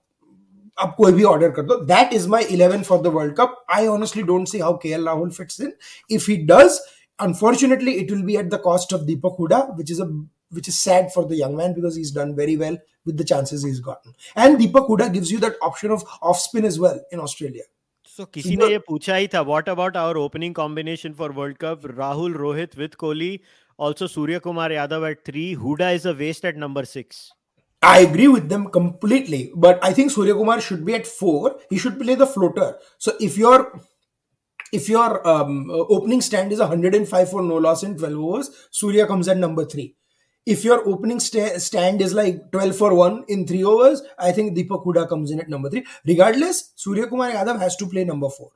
[0.80, 3.86] आप कोई भी order कर दो that is my eleven for the world cup I
[3.86, 5.72] honestly don't see how K L Rahul fits in
[6.16, 6.78] if he does
[7.18, 10.10] unfortunately, it will be at the cost of Deepak Huda, which is a
[10.50, 13.64] which is sad for the young man because he's done very well with the chances
[13.64, 14.14] he's gotten.
[14.36, 17.64] And Deepak Huda gives you that option of off spin as well in Australia.
[18.21, 21.85] So किसी ने ये पूछा ही था what about our opening combination for World Cup
[21.99, 23.29] Rahul Rohit with Kohli
[23.77, 27.21] also Surya Kumar Yadav at 3 Huda is a waste at number 6
[27.91, 31.79] I agree with them completely but I think Surya Kumar should be at 4 he
[31.85, 32.67] should play the floater
[33.07, 33.57] so if your
[34.71, 39.27] if your um, opening stand is 105 for no loss in 12 overs Surya comes
[39.35, 39.87] at number 3
[40.45, 44.57] if your opening st- stand is like 12 for 1 in 3 overs, I think
[44.57, 45.85] Deepak Huda comes in at number 3.
[46.05, 48.49] Regardless, Surya Kumar Yadav has to play number 4.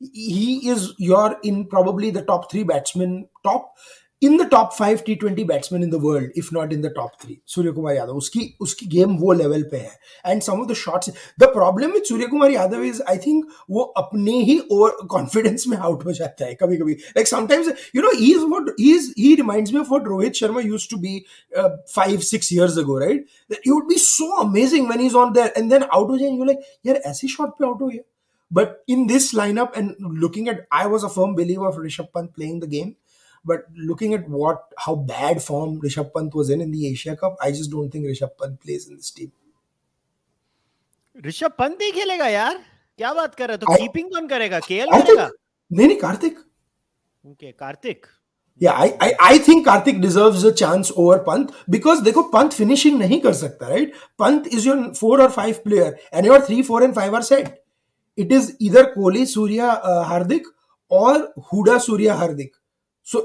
[0.00, 3.74] He is your in probably the top 3 batsmen, top
[4.21, 7.11] in the top five T twenty batsman in the world if not in the top
[7.21, 10.73] three Surya Kumar Yadav उसकी उसकी game वो level पे है and some of the
[10.75, 15.67] shots the problem with Surya Kumar Yadav is I think वो अपने ही over confidence
[15.67, 18.95] में out हो जाता है कभी कभी like sometimes you know he is what he
[18.95, 21.23] is he reminds me of what Rohit Sharma used to be
[21.95, 25.33] five six years ago right that you would be so amazing when he is on
[25.33, 28.01] there and then out हो जाए you like यार ऐसे shot पे out हो गया
[28.51, 32.33] But in this lineup and looking at, I was a firm believer of Rishabh Pant
[32.33, 32.95] playing the game.
[33.44, 37.36] But looking at what how bad form Rishabh Pant was in in the Asia Cup,
[37.42, 39.32] I just don't think Rishabh Pant plays in this team.
[41.26, 42.58] Rishabh Pant ही खेलेगा यार?
[42.98, 43.66] क्या बात कर रहे हो?
[43.66, 44.58] तो keeping कौन करेगा?
[44.68, 45.28] केएल करेगा
[45.70, 46.38] नहीं नहीं Karthik
[47.24, 48.06] okay Karthik
[48.60, 52.98] yeah I I I think Karthik deserves a chance over Pant because देखो पंत फिनिशिंग
[52.98, 56.84] नहीं कर सकता right Pant is your four और five player and your three four
[56.84, 57.54] and five are set
[58.18, 59.70] it is इधर कोहली सूर्या
[60.08, 60.48] हार्दिक
[60.90, 62.56] और Hooda Surya Hardik
[63.11, 63.19] सो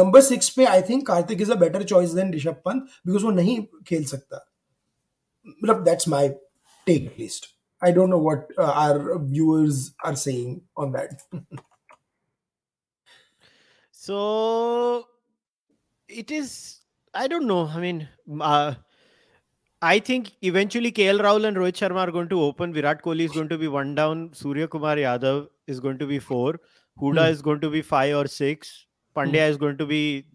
[0.00, 3.30] number six पे I think Karthik is a better choice than Rishabh Pant because वो
[3.30, 3.58] नहीं
[3.88, 4.44] खेल सकता
[5.62, 6.28] मतलब that's my
[6.86, 7.46] take at least
[7.84, 11.40] I don't know what our viewers are saying on that
[14.06, 14.16] so
[16.16, 16.50] it is
[17.14, 17.96] i don't know i mean
[18.48, 18.74] uh,
[19.82, 22.72] I think eventually KL Rahul and Rohit Sharma are going to open.
[22.72, 24.30] Virat Kohli is going to be one down.
[24.32, 26.58] Surya Kumar Yadav is going to be four.
[26.98, 27.32] Huda hmm.
[27.32, 28.86] is going to be five or six.
[29.15, 29.49] Pandya mm.
[29.51, 30.25] is going to be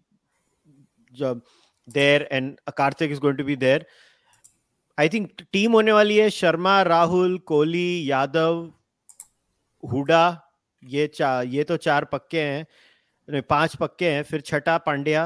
[1.87, 3.81] there and Karthik is going to be there.
[4.97, 8.61] I think team होने वाली है शर्मा राहुल कोहली यादव
[9.83, 10.23] हुडा
[10.83, 15.25] ये चार ये तो चार पक्के हैं। पाँच पक्के हैं। फिर छठा पांड्या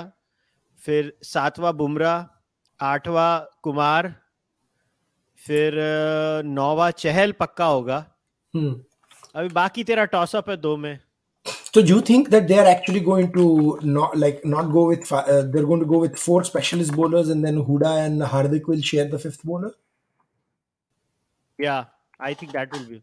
[0.80, 4.14] फिर सातवां बुमराह आठवां कुमार
[5.38, 5.76] फिर
[6.46, 7.98] नौवा चहल पक्का होगा।
[8.54, 11.00] अभी बाकी तेरा टॉसअप है दो में।
[11.74, 15.10] So do you think that they are actually going to not like not go with
[15.12, 18.82] uh, they're going to go with four specialist bowlers and then Huda and Hardik will
[18.82, 19.74] share the fifth bowler?
[21.58, 21.86] Yeah,
[22.20, 23.02] I think that will be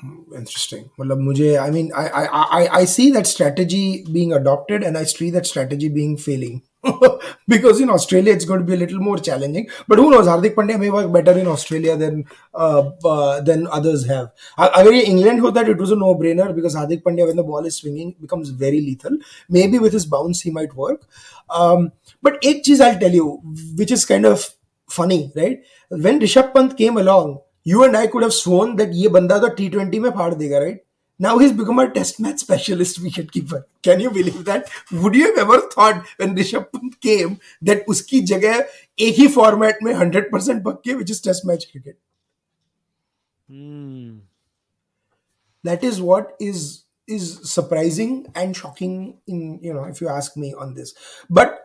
[0.00, 0.90] hmm, interesting.
[0.96, 5.04] Well, mujhe, I mean, I, I I I see that strategy being adopted and I
[5.04, 6.62] see that strategy being failing.
[7.47, 9.67] because in Australia it's going to be a little more challenging.
[9.87, 10.27] But who knows?
[10.27, 14.29] Hardik Pandya may work better in Australia than uh, uh, than others have.
[14.59, 17.75] अगर ये England होता it was a no-brainer because Hardik Pandya when the ball is
[17.75, 19.17] swinging becomes very lethal.
[19.49, 21.01] Maybe with his bounce he might work.
[21.49, 23.41] Um, but एक चीज I'll tell you,
[23.75, 24.49] which is kind of
[24.89, 25.63] funny, right?
[25.89, 29.55] When Rishabh Pant came along, you and I could have sworn that ये बंदा तो
[29.57, 30.79] T20 में फाड़ देगा, right?
[31.22, 33.62] Now he's become a test match specialist wicketkeeper.
[33.80, 34.68] Can you believe that?
[34.90, 38.56] Would you have ever thought when Rishabh Pant came that uski jagah
[39.08, 41.96] ek hi format mein 100% pakke which is test match cricket?
[43.48, 44.18] Hmm.
[45.62, 50.54] That is what is is surprising and shocking in you know if you ask me
[50.66, 50.94] on this.
[51.30, 51.58] But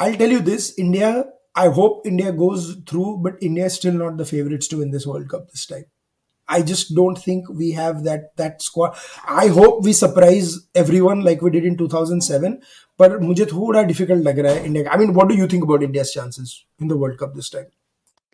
[0.00, 1.16] I'll tell you this: India.
[1.54, 5.06] I hope India goes through, but India is still not the favorites to win this
[5.06, 5.86] World Cup this time.
[6.48, 8.96] I just don't think we have that that squad.
[9.26, 12.52] I hope we surprise everyone like we did in 2007.
[12.98, 15.82] पर मुझे थोड़ा difficult लग रहा है India I mean what do you think about
[15.82, 17.64] India's chances in the world cup this time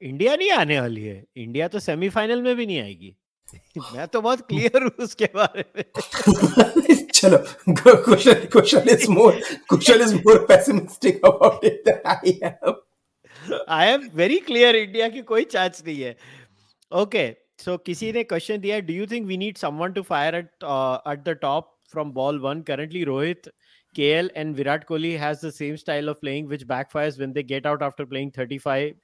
[0.03, 3.17] India नहीं आने वाली है। इंडिया तो सेमीफाइनल में भी नहीं आएगी।
[3.95, 5.85] मैं तो बहुत क्लियर हूँ उसके बारे में।
[7.15, 12.75] चलो question question is more question is more pessimistic about it that I am
[13.69, 16.17] I am very clear India की कोई चांस नहीं है।
[16.93, 20.35] ओके okay, So किसी ने क्वेश्चन दिया do you think we need someone to fire
[20.35, 20.65] at
[21.13, 23.49] at the top from ball one currently Rohit
[23.95, 27.67] KL and Virat Kohli has the same style of playing which backfires when they get
[27.67, 28.95] out after playing 35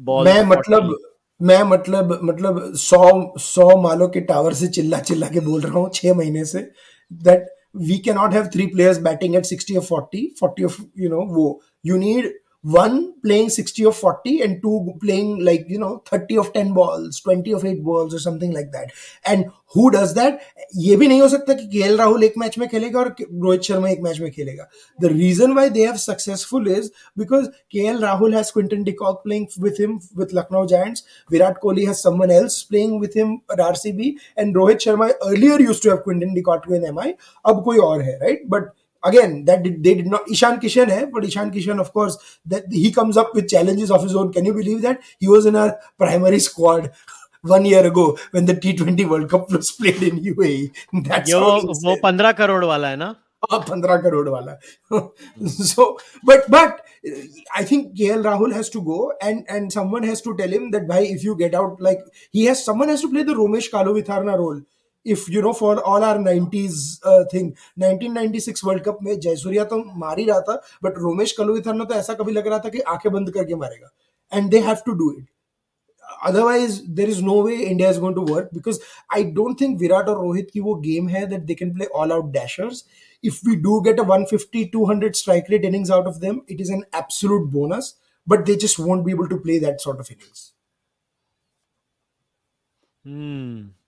[0.00, 0.26] balls.
[0.26, 0.96] मैं मतलब
[1.40, 3.02] मैं मतलब मतलब सौ
[3.40, 6.70] सौ मालों के tower से चिल्ला चिल्ला के बोल रहा हूँ छह महीने से
[7.10, 7.46] that
[7.88, 11.24] we can not have three players batting at 60 or 40 40 of you know
[11.34, 11.46] वो
[11.88, 12.30] you need
[12.65, 17.19] one playing 60 of 40 and two playing like you know 30 of 10 balls
[17.19, 18.91] 20 of 8 balls or something like that
[19.23, 20.39] and who does that
[20.75, 23.89] ये भी नहीं हो सकता कि KL Rahul एक match में खेलेगा और रोहित शर्मा
[23.89, 24.67] एक मैच में खेलेगा
[25.03, 26.89] the reason why they have successful is
[27.23, 31.03] because KL Rahul has Quinton de Kock playing with him with Lucknow Giants
[31.35, 35.83] Virat Kohli has someone else playing with him at RCB and Rohit Sharma earlier used
[35.83, 37.13] to have Quinton de Kock in MI
[37.45, 38.73] अब कोई और है right but
[39.03, 42.63] again that did, they did not ishan kishan hai but ishan kishan of course that
[42.71, 45.55] he comes up with challenges of his own can you believe that he was in
[45.55, 46.91] our primary squad
[47.41, 50.71] one year ago when the T20 World Cup was played in UAE.
[51.07, 51.41] That's Yo,
[51.85, 53.15] वो पंद्रह करोड़ वाला है ना
[53.53, 54.57] पंद्रह करोड़ वाला
[55.71, 56.81] so but but
[57.55, 60.87] I think KL Rahul has to go and and someone has to tell him that
[60.87, 61.99] bhai if you get out like
[62.31, 64.65] he has someone has to play the Romesh Kalovitharna role if
[65.05, 70.19] you know for all our 90s uh, thing 1996 world cup में जयसूर्या तो मार
[70.19, 73.31] ही रहा था but Romesh कलुविथरना तो ऐसा कभी लग रहा था कि आंखें बंद
[73.33, 73.91] करके मारेगा
[74.37, 75.25] and they have to do it
[76.27, 78.79] otherwise there is no way india is going to work because
[79.17, 82.13] i don't think virat or rohit ki wo game hai that they can play all
[82.17, 82.81] out dashers
[83.31, 86.73] if we do get a 150 200 strike rate innings out of them it is
[86.77, 87.93] an absolute bonus
[88.33, 90.45] but they just won't be able to play that sort of innings
[93.05, 93.78] hmm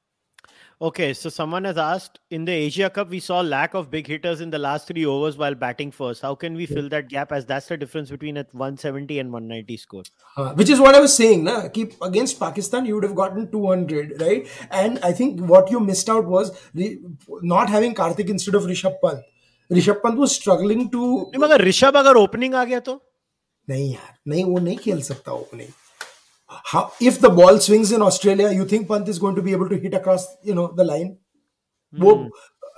[0.82, 4.42] Okay, so someone has asked in the Asia Cup, we saw lack of big hitters
[4.42, 6.22] in the last three overs while batting first.
[6.22, 9.78] How can we fill that gap as that's the difference between a 170 and 190
[9.78, 10.04] score?
[10.36, 11.44] Uh, which is what I was saying.
[11.46, 11.68] Na?
[11.70, 14.48] Keep against Pakistan, you would have gotten 200, right?
[14.70, 17.00] And I think what you missed out was re-
[17.42, 19.26] not having Karthik instead of Rishabh Pant.
[19.72, 21.32] Rishabh Pant was struggling to.
[21.40, 23.02] मगर ऋषभ अगर opening आ गया तो
[23.70, 25.70] नहीं यार नहीं वो नहीं खेल सकता opening
[26.52, 29.70] how if the ball swings in Australia, you think Pant is going to be able
[29.70, 31.18] to hit across, you know, the line?
[31.94, 32.30] Mm.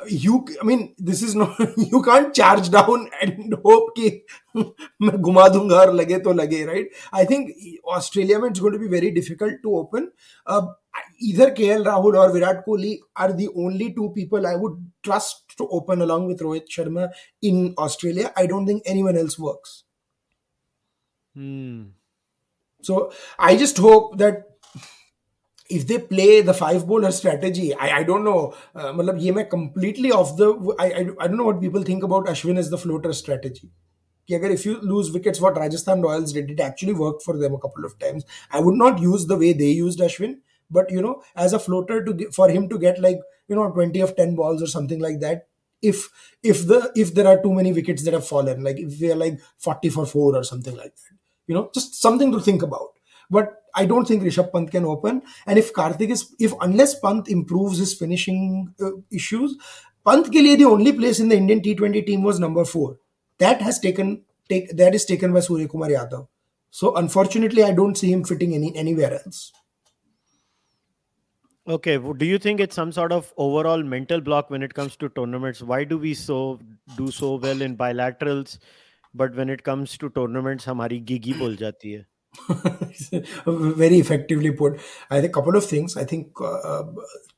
[0.07, 4.09] you I mean this is not you can't charge down and hope कि
[5.01, 7.51] मैं घुमा दूंगा और लगे तो लगे right I think
[7.85, 10.11] Australia it's going to be very difficult to open
[10.45, 10.67] uh,
[11.19, 15.67] either KL Rahul or Virat Kohli are the only two people I would trust to
[15.67, 17.09] open along with Rohit Sharma
[17.41, 19.83] in Australia I don't think anyone else works
[21.33, 21.81] hmm
[22.84, 24.44] so I just hope that
[25.70, 28.54] if they play the five bowler strategy, I, I don't know.
[28.74, 30.74] Uh, ये completely off the.
[30.78, 33.70] I, I I don't know what people think about Ashwin as the floater strategy.
[34.28, 37.84] if you lose wickets, what Rajasthan Royals did, it actually worked for them a couple
[37.84, 38.24] of times.
[38.50, 40.36] I would not use the way they used Ashwin,
[40.70, 44.00] but you know, as a floater to for him to get like you know 20
[44.00, 45.46] of 10 balls or something like that.
[45.82, 46.08] If
[46.42, 49.16] if the if there are too many wickets that have fallen, like if we are
[49.16, 52.90] like 40 for four or something like that, you know, just something to think about.
[53.30, 55.22] But I don't think Rishabh Pant can open.
[55.46, 59.56] And if Karthik is, if unless Pant improves his finishing uh, issues,
[60.06, 62.98] Pant ke liye the only place in the Indian T20 team was number four.
[63.38, 66.28] That has taken take that is taken by Surya Kumar Yadav.
[66.70, 69.52] So unfortunately, I don't see him fitting any anywhere else.
[71.66, 75.08] Okay, do you think it's some sort of overall mental block when it comes to
[75.08, 75.62] tournaments?
[75.62, 76.60] Why do we so
[76.98, 78.58] do so well in bilaterals,
[79.14, 82.04] but when it comes to tournaments, हमारी गिगी बोल जाती है?
[83.46, 84.78] very effectively put
[85.10, 86.82] i think a couple of things i think uh,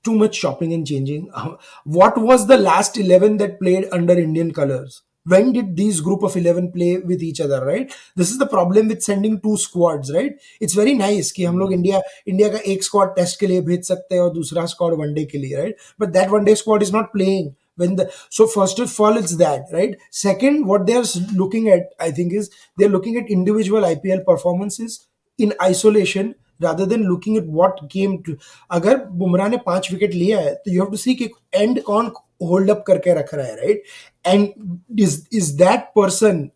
[0.03, 1.51] too much shopping and changing uh,
[1.85, 6.37] what was the last 11 that played under indian colors when did these group of
[6.37, 10.49] 11 play with each other right this is the problem with sending two squads right
[10.61, 13.85] it's very nice कि हम लोग India India का एक squad test के लिए भेज
[13.85, 17.13] सकते हैं और दूसरा स्क्वाड वनडे के लिए right but that one day squad is not
[17.13, 21.90] playing when the so first of all it's that right second what they're looking at
[22.00, 25.08] i think is they're looking at individual ipl performances
[25.40, 28.38] in isolation rather than looking at what came to
[28.72, 32.12] अगर बुमराह ने पांच wicket लिया है तो you have to सी कि and कौन
[32.50, 33.84] hold up करके रख रहा है right
[34.28, 36.50] and is is that person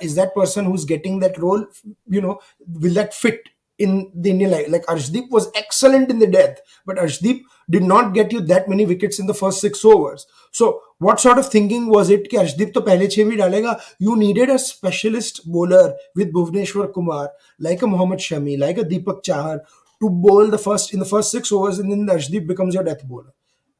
[0.00, 1.64] is that person who's getting that role
[2.08, 2.40] you know
[2.84, 4.68] will that fit in the Indian life.
[4.68, 8.84] Like Arshdeep was excellent in the death, but Arshdeep did not get you that many
[8.84, 10.26] wickets in the first six overs.
[10.52, 13.80] So what sort of thinking was it कि Arshdeep तो पहले छह भी डालेगा?
[13.98, 19.24] You needed a specialist bowler with Bhuvneshwar Kumar, like a Mohammad Shami, like a Deepak
[19.24, 19.60] Chahar,
[20.02, 23.06] to bowl the first in the first six overs, and then Arshdeep becomes your death
[23.06, 23.32] bowler.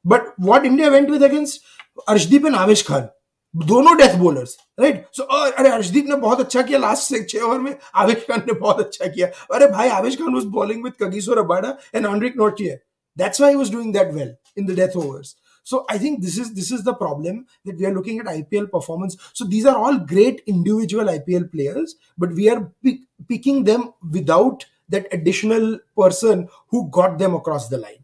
[0.05, 1.61] But what India went with against
[2.09, 3.11] Arshdeep and Avesh Khan.
[3.56, 7.60] दोनों death bowlers right so अरे अर्शदीप ने बहुत अच्छा किया last से छह over
[7.60, 11.34] में आवेश खान ने बहुत अच्छा किया अरे भाई Avesh Khan was bowling with Kagiso
[11.42, 12.80] Rabada and Anrich Nortje
[13.18, 15.36] that's why he was doing that well in the death overs
[15.66, 18.68] so i think this is this is the problem that we are looking at ipl
[18.74, 23.92] performance so these are all great individual ipl players but we are pick, picking them
[24.18, 28.04] without that additional person who got them across the line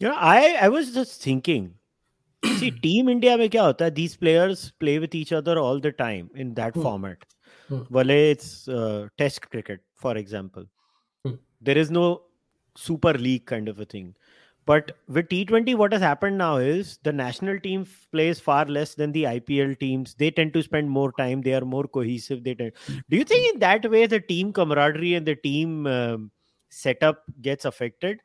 [0.00, 1.64] yeah i i was just thinking
[2.58, 5.92] see team india mein kya hota hai these players play with each other all the
[6.04, 6.86] time in that hmm.
[6.88, 7.26] format
[7.68, 7.82] Hmm.
[7.90, 10.64] Vale, it's uh, Test cricket, for example.
[11.24, 11.34] Hmm.
[11.60, 12.22] There is no
[12.76, 14.14] Super League kind of a thing.
[14.66, 19.12] But with T20, what has happened now is the national team plays far less than
[19.12, 20.14] the IPL teams.
[20.14, 21.42] They tend to spend more time.
[21.42, 22.42] They are more cohesive.
[22.42, 22.72] They tend.
[23.08, 26.32] Do you think in that way the team camaraderie and the team um,
[26.68, 28.18] setup gets affected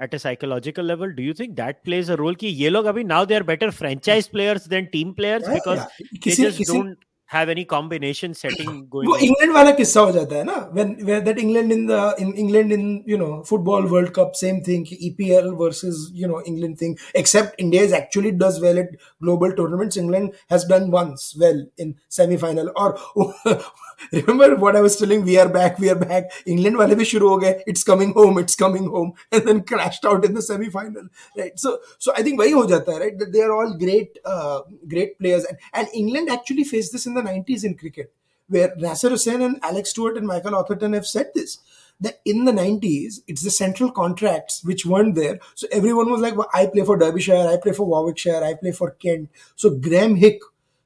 [0.00, 3.04] at a psychological level do you think that plays a role ki ye log abhi
[3.06, 6.18] now they are better franchise players than team players yeah, because yeah.
[6.18, 6.98] Kisi, they just kisi, don't
[7.31, 9.23] have any combination setting going वो on.
[9.23, 12.73] England वाला किस्सा हो जाता है ना when where that England in the in England
[12.77, 16.95] in you know football World Cup same thing कि EPL versus you know England thing
[17.21, 18.95] except India is actually does well at
[19.27, 22.89] global tournaments England has done once well in semi final or
[24.17, 27.29] remember what I was telling we are back we are back England वाले भी शुरू
[27.29, 30.71] हो गए it's coming home it's coming home and then crashed out in the semi
[30.79, 31.07] final
[31.43, 34.19] right so so I think वही हो जाता है right that they are all great
[34.25, 34.59] uh,
[34.95, 38.12] great players and, and England actually faced this in in the 90s in cricket,
[38.48, 41.58] where Nasser Hussain and Alex Stewart and Michael Atherton have said this
[42.00, 45.38] that in the 90s, it's the central contracts which weren't there.
[45.54, 48.72] So everyone was like, well, I play for Derbyshire, I play for Warwickshire, I play
[48.72, 49.30] for Kent.
[49.54, 50.40] So Graeme Hick,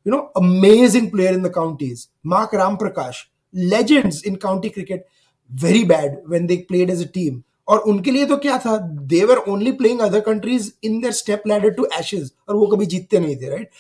[0.05, 2.09] you know, amazing player in the counties.
[2.23, 5.09] Mark Ramprakash, legends in county cricket,
[5.51, 7.45] very bad when they played as a team.
[7.69, 8.77] और उनके लिए तो क्या था
[9.13, 12.87] they were only playing other countries in their step ladder to Ashes और वो कभी
[12.95, 13.71] जीतते नहीं थे right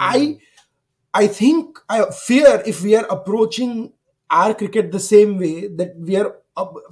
[0.00, 0.36] I right?
[0.36, 0.51] Hmm.
[1.14, 3.92] I think I fear if we are approaching
[4.30, 6.36] our cricket the same way that we are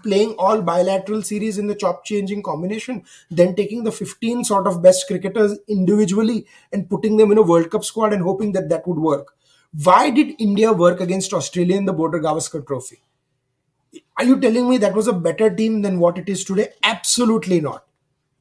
[0.03, 4.83] playing all bilateral series in the chop changing combination, then taking the 15 sort of
[4.83, 8.87] best cricketers individually and putting them in a World Cup squad and hoping that that
[8.87, 9.35] would work.
[9.85, 13.03] Why did India work against Australia in the Border Gavaskar Trophy?
[14.19, 16.69] Are you telling me that was a better team than what it is today?
[16.83, 17.85] Absolutely not.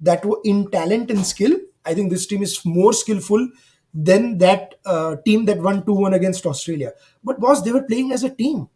[0.02, 3.50] That in talent and skill, I think this team is more skillful
[3.93, 6.93] than that uh, team that won 2-1 against Australia.
[7.23, 8.69] But boss, they were playing as a team.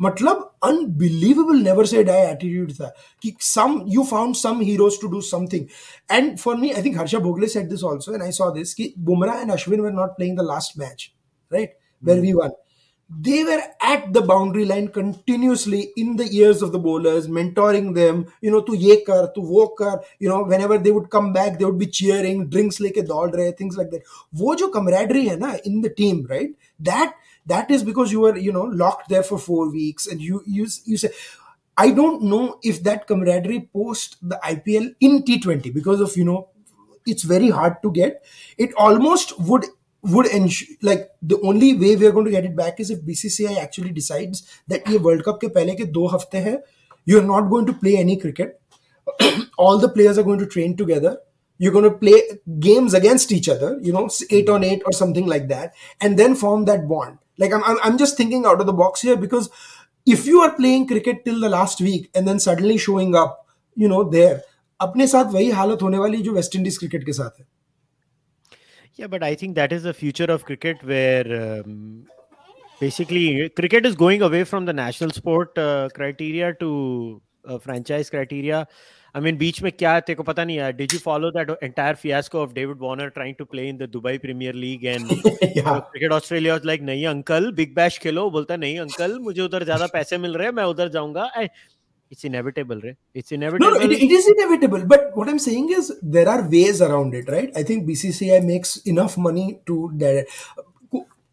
[0.00, 2.90] मतलब unbelievable never say die attitude था
[3.22, 5.68] कि some you found some heroes to do something
[6.08, 8.94] and for me I think Harsha Bhogle said this also and I saw this कि
[8.96, 11.12] Bumrah and Ashwin were not playing the last match
[11.50, 11.70] right
[12.00, 12.52] where we won
[13.19, 18.25] they were at the boundary line continuously in the ears of the bowlers, mentoring them,
[18.41, 21.59] you know, to ye kar, to wo kar, you know, whenever they would come back,
[21.59, 24.03] they would be cheering, drinks like a rahe, things like that.
[24.31, 26.49] Wo jo camaraderie hai na in the team, right?
[26.79, 27.13] That
[27.45, 30.67] that is because you were, you know, locked there for four weeks and you you
[30.85, 31.09] you say
[31.77, 36.49] I don't know if that camaraderie post the IPL in T20 because of, you know,
[37.05, 38.23] it's very hard to get.
[38.57, 39.65] It almost would
[40.02, 43.00] would ensure like the only way we are going to get it back is if
[43.02, 46.58] BCCI actually decides that ये World Cup के पहले के दो हफ्ते हैं
[47.08, 48.60] you are not going to play any cricket.
[49.58, 51.18] All the players are going to train together.
[51.58, 52.22] You're going to play
[52.60, 56.36] games against each other, you know, eight on eight or something like that, and then
[56.36, 57.18] form that bond.
[57.38, 59.48] Like I'm, I'm, I'm just thinking out of the box here because
[60.06, 63.88] if you are playing cricket till the last week and then suddenly showing up, you
[63.88, 64.40] know, there,
[64.80, 67.46] अपने साथ वही हालत होने वाली जो West Indies cricket के साथ है
[68.96, 71.26] Yeah, but I think that is the future of cricket where
[71.60, 72.06] um,
[72.80, 78.66] basically cricket is going away from the national sport uh, criteria to uh, franchise criteria.
[79.14, 81.50] I mean, beach में क्या है तेरे को पता नहीं है Did you follow that
[81.62, 85.10] entire fiasco of David Warner trying to play in the Dubai Premier League and
[85.56, 85.80] yeah.
[85.92, 89.86] cricket Australia was like नहीं uncle big bash खेलो बोलता नहीं अंकल मुझे उधर ज्यादा
[89.94, 91.48] पैसे मिल रहे हैं मैं उधर जाऊंगा I-
[92.13, 94.85] it's inevitable रे it's inevitable no, no it, it is inevitable.
[94.85, 97.51] But what I'm saying is there are ways around it, right?
[97.55, 100.27] I think BCCI makes enough money to that.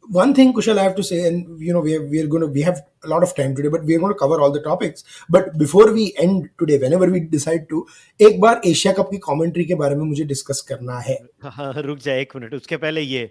[0.05, 2.41] One thing, Kushal, I have to say, and you know, we are, we are going
[2.41, 4.51] to we have a lot of time today, but we are going to cover all
[4.51, 5.05] the topics.
[5.29, 7.83] But before we end today, whenever we decide to,
[8.29, 11.19] एक बार Asia cup की commentary के बारे में मुझे discuss करना है
[11.59, 13.25] हाँ रुक जाए एक मिनट उसके पहले ये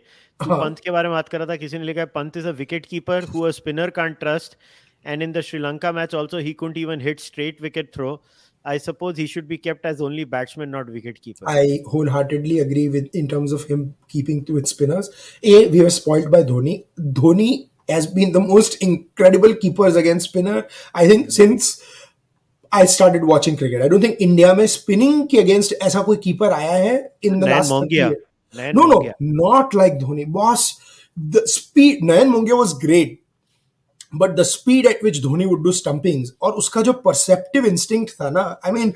[0.44, 2.38] तू हाँ। पंत के बारे में बात कर रहा था किसी ने लिखा है Pant
[2.38, 4.58] is a wicket keeper who a spinner can't trust
[5.07, 8.21] and in the Sri Lanka match also he couldn't even hit straight wicket throw
[8.67, 12.89] I suppose he should be kept as only batsman not wicket keeper I wholeheartedly agree
[12.97, 15.11] with in terms of him keeping to with spinners.
[15.53, 16.77] A, we were spoiled by Dhoni.
[17.21, 17.51] Dhoni
[17.89, 20.61] has been the most incredible keepers against spinner.
[21.03, 21.69] I think since
[22.73, 23.83] I started watching cricket.
[23.83, 27.47] I don't think India में spinning के against ऐसा कोई keeper आया है in the
[27.47, 28.23] Nayan last 30 Mongia years.
[28.55, 29.13] Nayan No, no, Mongia
[29.43, 30.27] not like Dhoni.
[30.39, 30.65] Boss,
[31.35, 33.21] the speed, Nayan Mongia was great.
[34.13, 38.31] But the speed at which Dhoni would do stumpings और उसका जो perceptive instinct था
[38.31, 38.95] ना, I mean,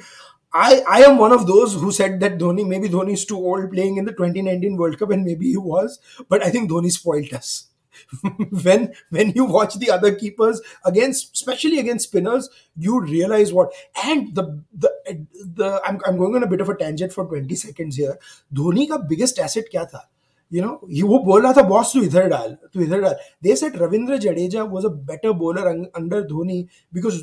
[0.52, 3.70] I, I am one of those who said that Dhoni, maybe Dhoni is too old
[3.70, 7.34] playing in the 2019 World Cup and maybe he was, but I think Dhoni spoiled
[7.34, 7.68] us.
[8.62, 13.72] when when you watch the other keepers against especially against spinners you realize what
[14.04, 14.92] and the the
[15.34, 18.16] the I'm, I'm going on a bit of a tangent for 20 seconds here
[18.54, 20.08] Dhoni का biggest asset क्या था
[20.53, 23.55] you know you वो बोल रहा था boss तू इधर डाल तू इधर डाल। They
[23.55, 27.21] said Ravindra Jadeja was a better bowler under Dhoni because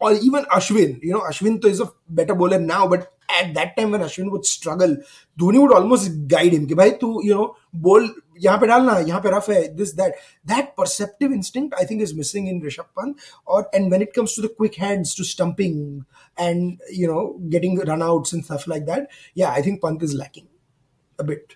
[0.00, 3.00] और even Ashwin you know Ashwin तो is a better bowler now but
[3.32, 4.94] at that time time Ashwin would struggle
[5.38, 7.44] Dhoni would almost guide him कि भाई तू you know
[7.76, 8.08] बोल,
[8.40, 10.14] यहाँ पे डालना, यहाँ पे रफ है this that
[10.46, 13.16] that perceptive instinct I think is missing in Rishabh Pant
[13.46, 16.02] और and when it comes to the quick hands to stumping
[16.40, 19.08] and you know getting run outs and stuff like that
[19.38, 20.46] yeah I think Pant is lacking
[21.18, 21.52] a bit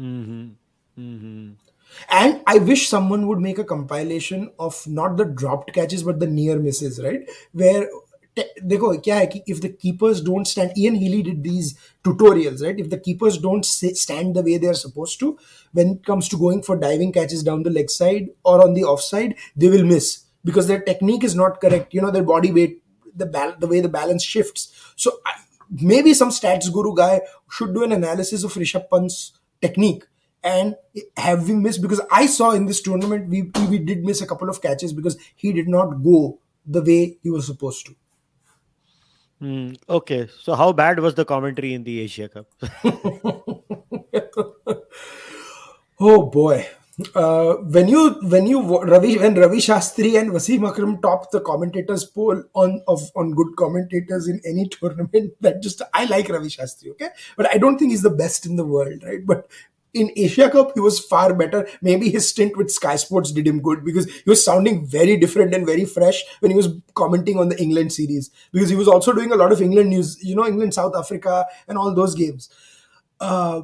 [0.00, 0.48] Mm-hmm.
[0.98, 1.50] Mm-hmm.
[2.10, 6.26] and I wish someone would make a compilation of not the dropped catches but the
[6.26, 7.20] near misses, right?
[7.52, 7.88] Where
[8.36, 12.62] te- देखो क्या है कि if the keepers don't stand, Ian Healy did these tutorials,
[12.62, 12.78] right?
[12.78, 15.38] If the keepers don't sa- stand the way they are supposed to,
[15.72, 18.84] when it comes to going for diving catches down the leg side or on the
[18.84, 21.94] offside, they will miss because their technique is not correct.
[21.94, 22.82] You know, their body weight,
[23.16, 24.72] the bal- the way the balance shifts.
[24.96, 25.32] So I,
[25.70, 27.20] maybe some stats guru guy
[27.50, 30.03] should do an analysis of Rishabh Pant's technique
[30.43, 30.75] and
[31.17, 34.49] have we missed because I saw in this tournament we we did miss a couple
[34.49, 37.95] of catches because he did not go the way he was supposed to.
[39.41, 42.47] Mm, okay, so how bad was the commentary in the Asia Cup?
[45.99, 46.67] Oh boy.
[47.13, 52.05] Uh, when you when you Ravi when Ravi Shastri and Wasim Akram topped the commentators
[52.05, 56.89] poll on of on good commentators in any tournament, that just I like Ravi Shastri,
[56.91, 59.23] okay, but I don't think he's the best in the world, right?
[59.23, 59.47] But
[59.93, 61.67] in Asia Cup, he was far better.
[61.83, 65.53] Maybe his stint with Sky Sports did him good because he was sounding very different
[65.53, 68.31] and very fresh when he was commenting on the England series.
[68.51, 71.45] Because he was also doing a lot of England news, you know, England, South Africa,
[71.67, 72.49] and all those games.
[73.19, 73.61] Uh,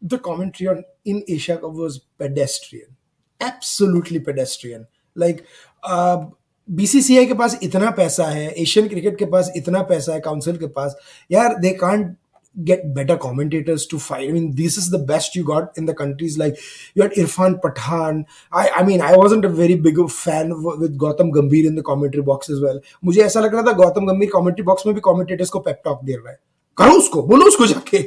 [0.00, 2.96] the commentary on in Asia Cup was pedestrian,
[3.40, 4.86] absolutely pedestrian.
[5.14, 5.46] Like
[5.82, 6.26] uh,
[6.68, 10.66] BCCI के पास इतना पैसा है Asian cricket के पास इतना पैसा है काउंसिल के
[10.76, 10.96] पास
[11.32, 12.14] यार they can't
[12.56, 14.28] get better commentators to fight.
[14.28, 16.56] I mean, this is the best you got in the countries like
[16.94, 18.24] you had Irfan Pathan.
[18.52, 21.82] I, I mean, I wasn't a very big fan of, with Gautam Gambhir in the
[21.82, 22.80] commentary box as well.
[23.04, 26.04] मुझे ऐसा लग रहा था गौतम गंभीर commentary box में भी commentators को pep talk
[26.04, 26.38] दे रहा है
[26.78, 27.98] करो उसको बोलो उसको जाके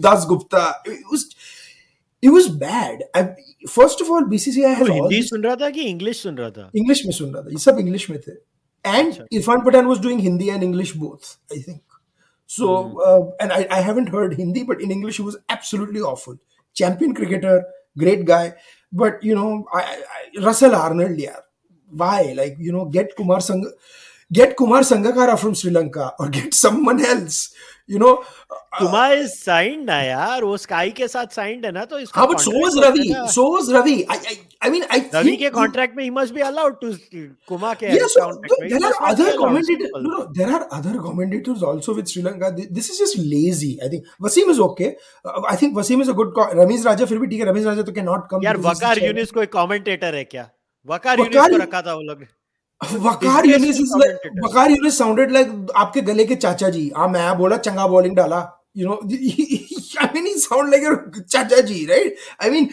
[0.00, 0.74] Das Gupta
[2.22, 3.28] it was bad I,
[3.68, 6.36] first of all BCCI has तो all हिंदी this- सुन रहा था कि इंग्लिश सुन
[6.36, 8.36] रहा था इंग्लिश में सुन रहा था ये सब इंग्लिश में थे
[8.84, 11.82] and Irfan Pathan was doing Hindi and English both I think
[12.46, 12.98] so mm.
[13.06, 16.36] uh, and I, I haven't heard Hindi but in English he was absolutely awful
[16.74, 17.56] champion cricketer
[17.98, 18.54] great guy
[18.92, 19.82] but you know I,
[20.18, 21.40] I, Russell Arnold yeah
[21.90, 23.64] why like you know get Kumar Sang
[24.32, 27.54] get Kumar Sangakkara from Sri Lanka or get someone else
[27.86, 28.18] you know
[28.78, 32.28] Kumar is signed ना यार वो sky के साथ signed है ना तो इसका हाँ
[32.30, 34.34] but so was Ravi है so was Ravi I, I,
[34.66, 36.90] I mean I think के कॉन्ट्रैक्ट में he must be allowed to
[37.48, 39.90] Kumar के Yeah, so contract there are must be other commentators.
[39.94, 42.50] No, no, there are other commentators also with Sri Lanka.
[42.78, 43.72] This is just lazy.
[43.82, 44.90] I think Wasim is okay.
[45.24, 46.40] Uh, I think Wasim is a good.
[46.62, 47.46] Ramiz Raja फिर भी ठीक है.
[47.52, 48.44] Ramiz Raja तो cannot come.
[48.44, 49.04] यार वकार.
[49.04, 50.50] यूनिस कोई commentator है क्या
[50.86, 52.26] वकार वकार यूनिस को रखा था वो लोग
[52.81, 54.43] वकार Disgraceful Younis is like commentators.
[54.45, 55.49] Waqar Younis sounded like
[55.83, 58.99] आपके गले के चाचा जी हाँ मैं बोला चंगा bowling डाला you know
[60.03, 62.69] I mean he sound like your chacha ji right I mean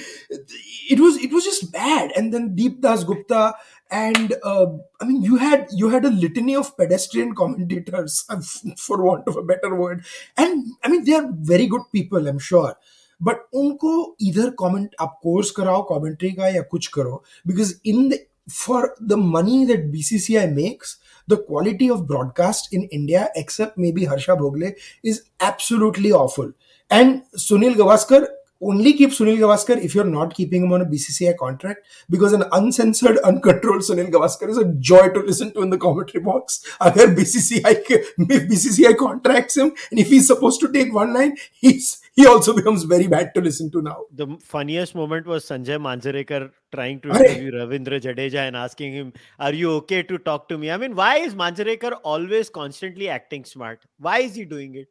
[0.90, 3.54] it was it was just bad and then Deep Das Gupta
[3.90, 4.66] and uh,
[5.00, 8.20] I mean you had you had a litany of pedestrian commentators
[8.84, 10.04] for want of a better word
[10.36, 12.72] and I mean they are very good people I'm sure
[13.20, 18.18] but उनको इधर comment आप course कराओ commentary का या कुछ करो because in the
[18.49, 24.35] for the money that BCCI makes, the quality of broadcast in India, except maybe Harsha
[24.35, 24.73] Bhogle,
[25.03, 26.51] is absolutely awful.
[26.89, 28.27] And Sunil Gavaskar
[28.67, 32.43] only keep Sunil Gavaskar if you're not keeping him on a BCCI contract, because an
[32.51, 36.63] uncensored, uncontrolled Sunil Gavaskar is a joy to listen to in the commentary box.
[36.81, 41.99] Agar BCCI, if BCCI contracts him, and if he's supposed to take one line, he's
[42.15, 44.03] he also becomes very bad to listen to now.
[44.13, 49.53] The funniest moment was Sanjay Manjrekar trying to interview Ravindra Jadeja and asking him, Are
[49.53, 50.69] you okay to talk to me?
[50.69, 53.79] I mean, why is Manjarekar always constantly acting smart?
[53.97, 54.89] Why is he doing it?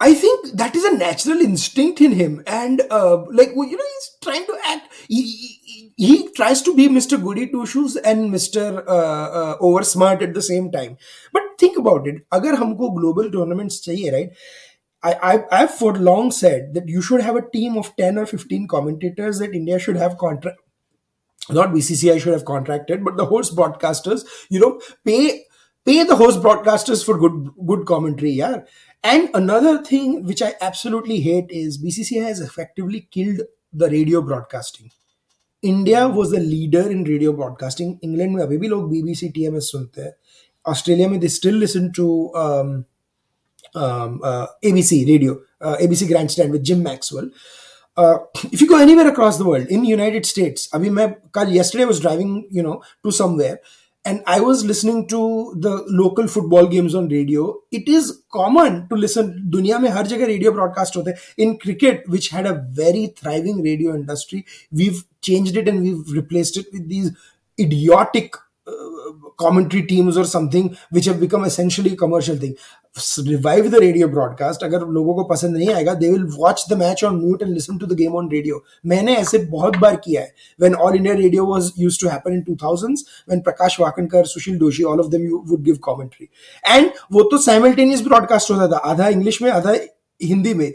[0.00, 3.84] I think that is a natural instinct in him, and uh, like well, you know,
[3.94, 4.92] he's trying to act.
[5.06, 7.22] He, he, he tries to be Mr.
[7.22, 8.84] Goody Two Shoes and Mr.
[8.84, 10.96] Uh, uh, over smart at the same time.
[11.32, 12.16] But think about it.
[12.32, 14.30] अगर हमको global tournaments चाहिए, right?
[15.04, 18.26] I, I I've for long said that you should have a team of ten or
[18.26, 20.58] fifteen commentators that India should have contract.
[21.50, 25.44] Not BCCI should have contracted, but the host broadcasters, you know, pay
[25.86, 28.58] pay the host broadcasters for good good commentary, yeah.
[29.04, 33.40] And another thing which I absolutely hate is BCCI has effectively killed
[33.72, 34.90] the radio broadcasting.
[35.64, 40.02] India was the leader in radio broadcasting England में अभी भी लोग BBC TMS सुनते
[40.02, 40.12] हैं
[40.70, 42.06] Australia में they still listen to
[44.70, 45.34] ABC radio
[45.84, 47.30] ABC grand stand with gym Maxwell
[47.96, 48.18] uh,
[48.50, 51.90] if you go anywhere across the world in united states abhi main kal yesterday I
[51.92, 53.58] was driving you know to somewhere
[54.07, 57.59] and I was listening to the local football games on radio.
[57.71, 59.31] It is common to listen.
[59.55, 61.09] Dunya mein har jagah radio broadcast hote.
[61.45, 66.61] In cricket, which had a very thriving radio industry, we've changed it and we've replaced
[66.63, 67.11] it with these
[67.59, 68.37] idiotic
[69.39, 72.53] commentary teams और something which have become essentially commercial thing
[73.27, 77.03] revive the radio broadcast अगर लोगों को पसंद नहीं आएगा they will watch the match
[77.03, 80.33] on mute and listen to the game on radio मैंने ऐसे बहुत बार किया है
[80.59, 82.97] when all India radio was use to happen in two thousand
[83.29, 86.29] when Prakash Wakankar Sushil Doshi all of them you would give commentary
[86.65, 89.75] and वो तो simultaneous broadcast होता था आधा इंग्लिश में आधा
[90.21, 90.71] हिंदी में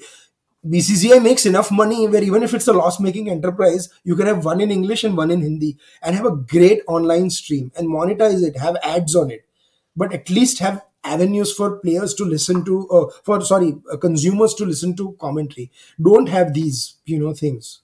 [0.67, 4.45] BCCI makes enough money where even if it's a loss making enterprise, you can have
[4.45, 8.43] one in English and one in Hindi and have a great online stream and monetize
[8.45, 9.45] it, have ads on it,
[9.97, 14.55] but at least have avenues for players to listen to uh, for sorry uh, consumers
[14.55, 15.69] to listen to commentary
[16.01, 17.81] don't have these you know things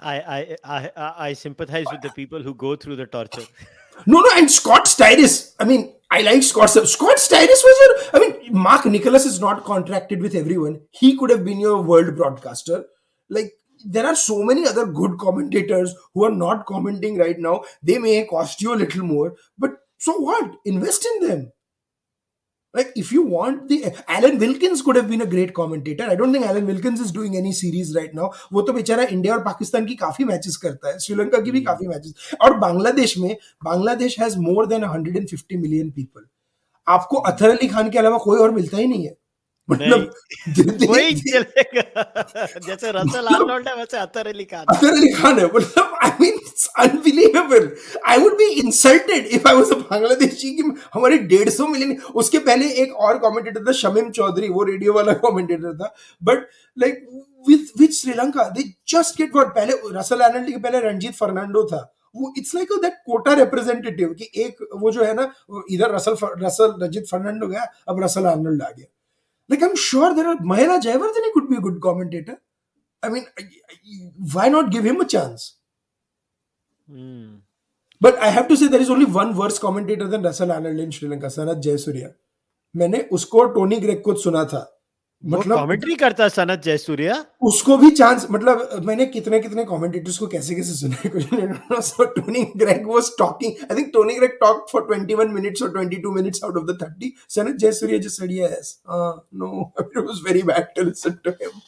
[0.00, 3.46] I, I I I sympathize with the people who go through the torture.
[4.06, 5.54] No, no, and Scott Styris.
[5.60, 6.70] I mean, I like Scott.
[6.70, 7.94] Scott Styris was your.
[8.14, 10.82] I mean, Mark Nicholas is not contracted with everyone.
[10.92, 12.84] He could have been your world broadcaster.
[13.28, 13.50] Like
[13.84, 17.64] there are so many other good commentators who are not commenting right now.
[17.82, 20.54] They may cost you a little more, but so what?
[20.64, 21.52] Invest in them.
[22.74, 26.04] Like if you want the Alan Wilkins could have been a great commentator.
[26.04, 28.30] I don't think Alan Wilkins is doing any series right now.
[28.52, 31.88] वो तो बेचारा India और पाकिस्तान की काफ़ी matches करता है श्रीलंका की भी काफ़ी
[31.88, 36.26] मैचेस और बांग्लादेश में Bangladesh has more than 150 million people
[36.86, 39.16] आपको अथर अली खान के अलावा कोई और मिलता ही नहीं है
[39.68, 40.10] मतलब
[40.90, 45.96] वही चलेगा। जैसे रसल आर्नोल्ड है वैसे अतर अली खान। अतर अली खान है मतलब
[46.04, 47.70] I mean it's unbelievable
[48.08, 50.62] I would be insulted if I was a Bangladeshi कि
[50.94, 55.74] हमारे 150 मिलियन उसके पहले एक और कमेंटेटर था शमीम चौधरी वो रेडियो वाला कमेंटेटर
[55.76, 56.46] था। But
[56.76, 57.04] like
[57.48, 61.80] with with Sri Lanka they just get for पहले रसल आर्नोल्ड के पहले रणजीत फर्नांडो था।
[62.16, 65.30] वो it's like that quota representative कि एक वो जो है ना
[65.70, 68.86] इधर रसल रसल रंजीत फर्नांडो गया अब रसल आर्नोल्ड आ गया।
[69.48, 72.40] Like I'm sure there are Mahela Jayawardene could be a good commentator.
[73.02, 73.26] I mean,
[74.32, 75.56] why not give him a chance?
[76.90, 77.40] Mm.
[78.00, 80.90] But I have to say there is only one worse commentator than Russell Arnold in
[80.90, 82.12] Sri Lanka, Sanat Jayasuriya.
[82.76, 84.73] मैंने उसको Tony Greig को सुना था
[85.24, 87.14] मतलब commentary करता सनत जयसूर्या?
[87.42, 92.42] उसको भी chance मतलब मैंने कितने कितने कमेंटेटर्स को कैसे कैसे सुना कुछ so Tony
[92.56, 96.56] Greig was talking I think Tony Greig talk for 21 minutes और 22 minutes out
[96.56, 101.18] of the 30 Sanath Jayasuriya just said yes no it was very bad to listen
[101.24, 101.60] to him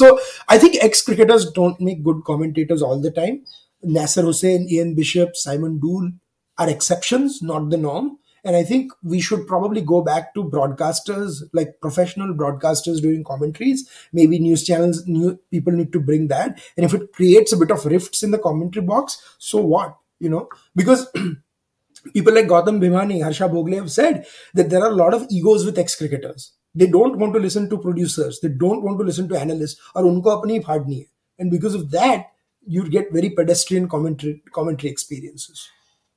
[0.00, 0.16] so
[0.50, 3.38] I think ex cricketers don't make good commentators all the time
[3.82, 6.10] Nasser Hussain, Ian Bishop, Simon Dool
[6.58, 8.18] are exceptions, not the norm.
[8.44, 13.88] And I think we should probably go back to broadcasters, like professional broadcasters doing commentaries.
[14.12, 16.60] Maybe news channels, new people need to bring that.
[16.76, 19.96] And if it creates a bit of rifts in the commentary box, so what?
[20.18, 21.06] You know, because
[22.14, 25.64] people like Gautam Bhimani, Harsha Bhogle have said that there are a lot of egos
[25.64, 26.52] with ex cricketers.
[26.74, 28.40] They don't want to listen to producers.
[28.40, 29.80] They don't want to listen to analysts.
[29.94, 31.06] Or unko apni फाड़
[31.38, 32.26] And because of that,
[32.66, 35.68] you get very pedestrian commentary commentary experiences.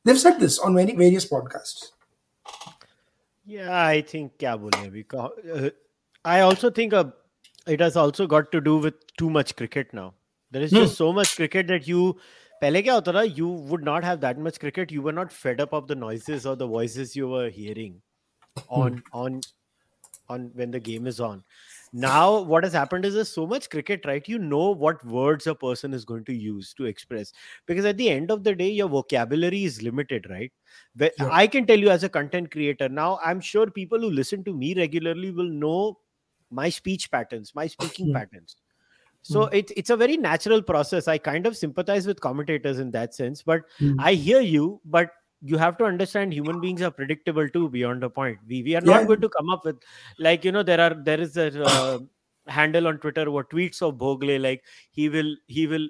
[0.06, 1.92] They've said this on many various podcasts.
[3.47, 5.71] Yeah, I think क्या बोले because uh,
[6.25, 7.05] I also think uh,
[7.67, 10.13] it has also got to do with too much cricket now.
[10.51, 11.05] There is just hmm.
[11.05, 12.19] so much cricket that you
[12.63, 14.93] पहले क्या होता था you would not have that much cricket.
[14.93, 18.01] You were not fed up of the noises or the voices you were hearing
[18.69, 19.41] on on
[20.29, 21.43] on when the game is on
[21.94, 25.54] now what has happened is there's so much cricket right you know what words a
[25.54, 27.32] person is going to use to express
[27.68, 30.52] because at the end of the day your vocabulary is limited right
[31.20, 31.30] yeah.
[31.32, 34.54] i can tell you as a content creator now i'm sure people who listen to
[34.54, 35.98] me regularly will know
[36.50, 38.14] my speech patterns my speaking hmm.
[38.14, 38.56] patterns
[39.22, 39.50] so mm.
[39.54, 43.42] it's it's a very natural process i kind of sympathize with commentators in that sense
[43.42, 43.96] but mm.
[44.00, 45.12] i hear you but
[45.44, 48.40] you have to understand human beings are predictable too beyond a point.
[48.48, 49.08] We we are not yeah.
[49.08, 49.82] going to come up with
[50.18, 52.00] like you know there are there is a uh,
[52.48, 55.88] handle on twitter what tweets of Bhogle like he will he will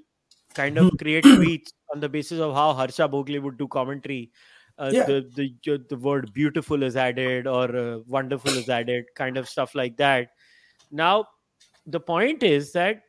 [0.54, 4.32] kind of create tweets on the basis of how Harsha Bhogle would do commentary.
[4.80, 5.06] Uh, yeah.
[5.06, 9.76] the, the the word beautiful is added or uh, wonderful is added kind of stuff
[9.76, 10.30] like that.
[10.92, 11.28] Now
[11.86, 13.04] the point is that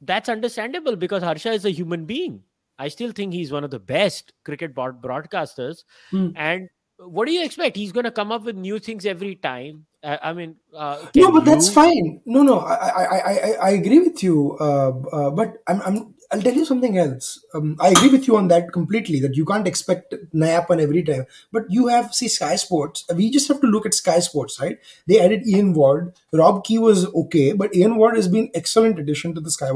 [0.00, 2.42] that's understandable because harsha is a human being
[2.78, 5.84] I still think he's one of the best cricket broadcasters.
[6.12, 6.32] Mm.
[6.36, 6.68] And
[6.98, 7.76] what do you expect?
[7.76, 9.86] He's going to come up with new things every time.
[10.02, 11.44] I, I mean, uh, no, but you...
[11.44, 12.20] that's fine.
[12.24, 14.56] No, no, I, I, I, I agree with you.
[14.60, 17.44] Uh, uh, but I'm, I'm, I'll tell you something else.
[17.54, 19.18] Um, I agree with you on that completely.
[19.18, 21.26] That you can't expect Nayapan every time.
[21.50, 23.04] But you have see Sky Sports.
[23.14, 24.78] We just have to look at Sky Sports, right?
[25.06, 26.14] They added Ian Ward.
[26.32, 29.72] Rob Key was okay, but Ian Ward has been excellent addition to the Sky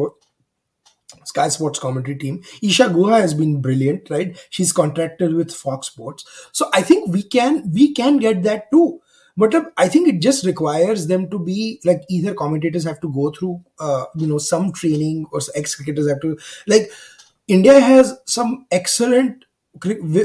[1.25, 2.43] Sky Sports commentary team.
[2.63, 4.37] Isha Guha has been brilliant, right?
[4.51, 6.25] She's contracted with Fox Sports.
[6.53, 9.01] So I think we can we can get that too.
[9.37, 13.31] But I think it just requires them to be like either commentators have to go
[13.31, 16.91] through uh, you know some training or ex cricketers have to like
[17.49, 19.45] India has some excellent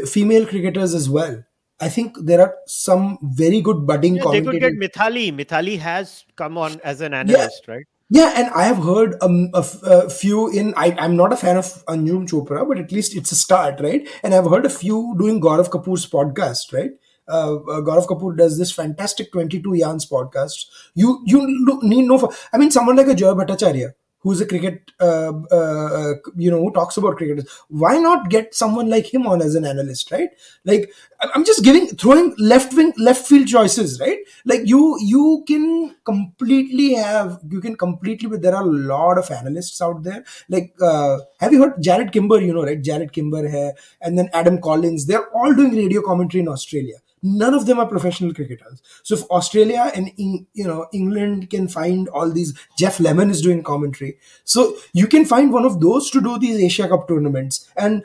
[0.08, 1.44] female cricketers as well.
[1.80, 4.60] I think there are some very good budding yeah, commentators.
[4.62, 5.32] They could get Mithali.
[5.32, 7.76] Mithali has come on as an analyst, yeah.
[7.76, 7.86] right?
[8.10, 10.74] Yeah, and I have heard um, a, f- a few in.
[10.78, 14.08] I, I'm not a fan of Anjum Chopra, but at least it's a start, right?
[14.24, 16.92] And I've heard a few doing Gaurav Kapur's podcast, right?
[17.28, 20.68] Uh, uh, Gaurav Kapur does this fantastic 22 Yarns podcast.
[20.96, 21.46] You you
[21.84, 22.32] need no.
[22.54, 26.72] I mean, someone like a Joy Bhattacharya, who's a cricket, uh, uh, you know, who
[26.72, 27.48] talks about cricket.
[27.70, 30.30] Why not get someone like him on as an analyst, right?
[30.66, 30.92] Like,
[31.34, 34.20] I'm just giving, throwing left wing, left field choices, right?
[34.46, 39.30] Like, you, you can completely have, you can completely, but there are a lot of
[39.32, 40.24] analysts out there.
[40.50, 42.82] Like, uh, have you heard Jarrod Kimber, you know, right?
[42.82, 45.06] Jarrod Kimber here, and then Adam Collins.
[45.06, 46.98] They're all doing radio commentary in Australia
[47.36, 48.82] none of them are professional cricketers.
[49.04, 53.64] So if australia and you know england can find all these Geoff Lemon is doing
[53.64, 54.18] commentary.
[54.44, 58.04] So you can find one of those to do these asia cup tournaments and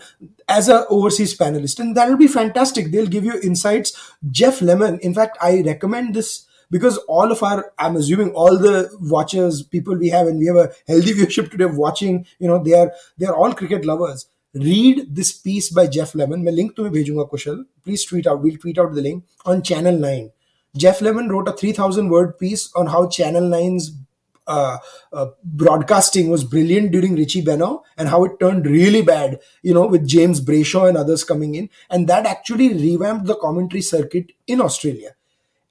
[0.48, 1.78] as a overseas panelist.
[1.80, 2.90] And that'll be fantastic.
[2.90, 3.92] They'll give you insights.
[4.30, 8.74] Geoff Lemon in fact i recommend this because all of our i'm assuming all the
[9.00, 12.74] watchers people we have and we have a healthy viewership today watching you know they
[12.74, 16.44] are they are all cricket lovers read this piece by Geoff Lemon.
[16.44, 17.64] मैं link तुम्हें Kushal.
[17.84, 18.42] Please tweet out.
[18.42, 20.30] We'll tweet out the link on Channel Nine.
[20.76, 23.92] Geoff Lemon wrote a 3000 word piece on how Channel 9's
[24.46, 24.78] uh,
[25.12, 29.86] uh, broadcasting was brilliant during Richie Benaud and how it turned really bad, you know,
[29.86, 31.68] with James Brayshaw and others coming in.
[31.90, 35.14] And that actually revamped the commentary circuit in Australia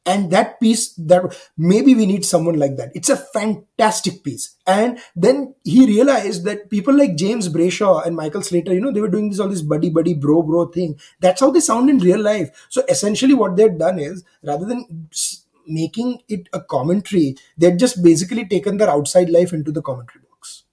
[0.06, 2.92] and that piece that maybe we need someone like that.
[2.96, 4.56] It's a fantastic piece.
[4.66, 9.02] And then he realized that people like james brayshaw and michael slater you know they
[9.02, 11.00] were doing this all this buddy buddy bro bro thing.
[11.20, 12.68] That's how they sound in real life.
[12.70, 15.10] So essentially what they've done is rather than
[15.68, 20.64] making it a commentary they've just basically taken their outside life into the commentary box.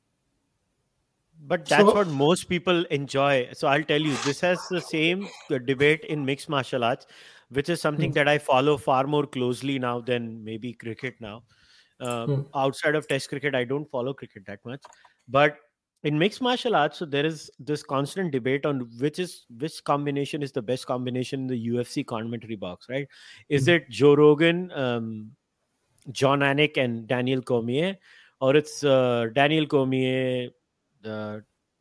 [1.46, 3.50] But that's so, what most people enjoy.
[3.52, 5.28] So i'll tell you this has the same
[5.66, 7.06] debate in mixed martial arts
[7.50, 8.14] which is something mm.
[8.14, 11.42] that I follow far more closely now than maybe cricket now.
[12.00, 12.46] Um, mm.
[12.54, 14.82] Outside of Test cricket, I don't follow cricket that much,
[15.28, 15.56] but
[16.04, 20.42] in mixed martial arts, so there is this constant debate on which is which combination
[20.42, 23.08] is the best combination in the UFC commentary box, right?
[23.48, 23.74] Is mm.
[23.74, 25.32] it Joe Rogan, um,
[26.12, 27.96] Jon Anik, and Daniel Cormier,
[28.40, 30.50] or it's uh, Daniel Cormier,
[31.04, 31.38] uh,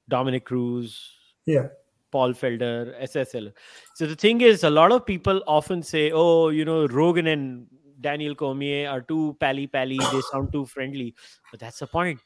[0.09, 1.11] Dominick Cruz,
[1.45, 1.67] yeah,
[2.11, 3.51] Paul Felder, SSL.
[3.95, 7.67] So the thing is, a lot of people often say, "Oh, you know, Rogan and
[8.01, 9.97] Daniel Cormier are too pally pally.
[9.97, 11.15] They sound too friendly."
[11.51, 12.19] But that's the point.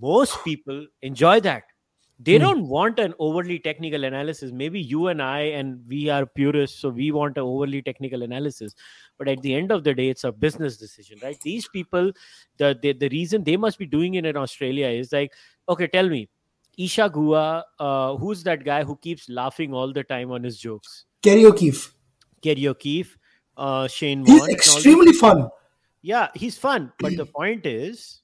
[0.00, 1.64] Most people enjoy that.
[2.24, 2.40] They mm.
[2.40, 4.52] don't want an overly technical analysis.
[4.52, 8.74] Maybe you and I, and we are purists, so we want an overly technical analysis.
[9.18, 11.40] But at the end of the day, it's a business decision, right?
[11.40, 12.12] These people,
[12.58, 15.32] the the, the reason they must be doing it in Australia is like,
[15.68, 16.28] okay, tell me,
[16.78, 21.04] Isha Guha, uh, who's that guy who keeps laughing all the time on his jokes?
[21.22, 21.94] Kerry O'Keeffe.
[22.42, 23.16] Kerry O'Keeffe,
[23.56, 25.48] uh, Shane He's extremely fun.
[26.00, 26.92] Yeah, he's fun.
[26.98, 28.22] But the point is,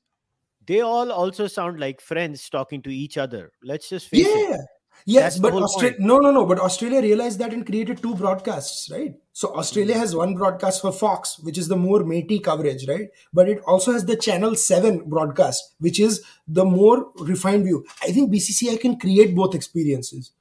[0.67, 3.53] they all also sound like friends talking to each other.
[3.63, 4.55] Let's just face yeah.
[4.55, 4.61] it.
[5.06, 6.46] Yes, but Australia, no, no, no.
[6.46, 9.16] But Australia realized that and created two broadcasts, right?
[9.34, 10.02] So Australia mm-hmm.
[10.02, 13.10] has one broadcast for Fox, which is the more matey coverage, right?
[13.34, 17.86] But it also has the Channel Seven broadcast, which is the more refined view.
[18.02, 20.32] I think BCCI can create both experiences.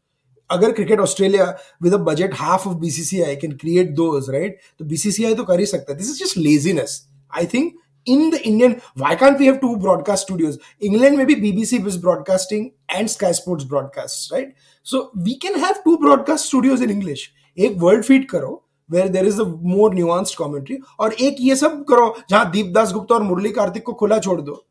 [0.51, 1.45] अगर cricket Australia
[1.83, 5.67] with a budget half of BCCI can create those right तो BCCI तो कर ही
[5.67, 6.97] सकता है this is just laziness
[7.37, 7.73] I think
[8.08, 10.58] in the Indian, why can't we have two broadcast studios?
[10.80, 14.54] England, maybe BBC is broadcasting and Sky Sports broadcasts, right?
[14.84, 17.34] So we can have two broadcast studios in English.
[17.58, 21.84] एक world feed करो where there is a more nuanced commentary और एक ये सब
[21.90, 24.64] करो जहाँ दीपदास गुप्ता और मुरली कार्तिक को खुला छोड़ दो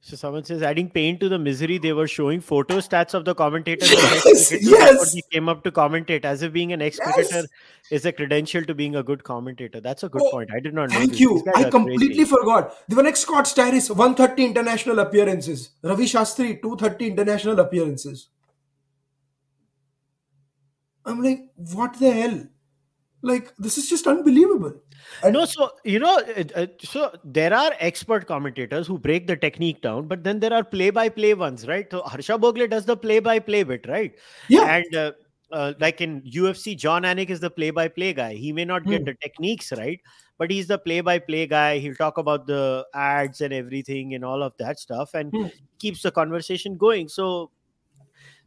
[0.00, 1.76] So someone says adding pain to the misery.
[1.76, 3.92] They were showing photo stats of the commentators.
[3.92, 5.12] Yes, yes.
[5.12, 7.46] He came up to commentate as if being an ex-cricketer yes.
[7.90, 9.80] is a credential to being a good commentator.
[9.80, 10.50] That's a good oh, point.
[10.54, 10.98] I did not know.
[10.98, 11.44] Thank you.
[11.54, 12.24] I completely crazy.
[12.24, 12.88] forgot.
[12.88, 15.70] The one next Scott Styris, 130 international appearances.
[15.82, 18.28] Ravi Shastri, 230 international appearances.
[21.04, 22.44] I'm like, what the hell?
[23.20, 24.74] Like this is just unbelievable.
[25.22, 29.36] And no, so you know, uh, uh, so there are expert commentators who break the
[29.36, 31.86] technique down, but then there are play-by-play ones, right?
[31.90, 34.12] So Harsha Bhogle does the play-by-play bit, right?
[34.48, 35.12] yeah, And uh,
[35.52, 38.34] uh, like in UFC, Jon Anik is the play-by-play guy.
[38.34, 39.04] He may not get Hmm.
[39.04, 40.00] the techniques right,
[40.38, 41.78] but he's the play-by-play guy.
[41.78, 45.46] He'll talk about the ads and everything and all of that stuff, and Hmm.
[45.78, 47.08] keeps the conversation going.
[47.08, 47.50] So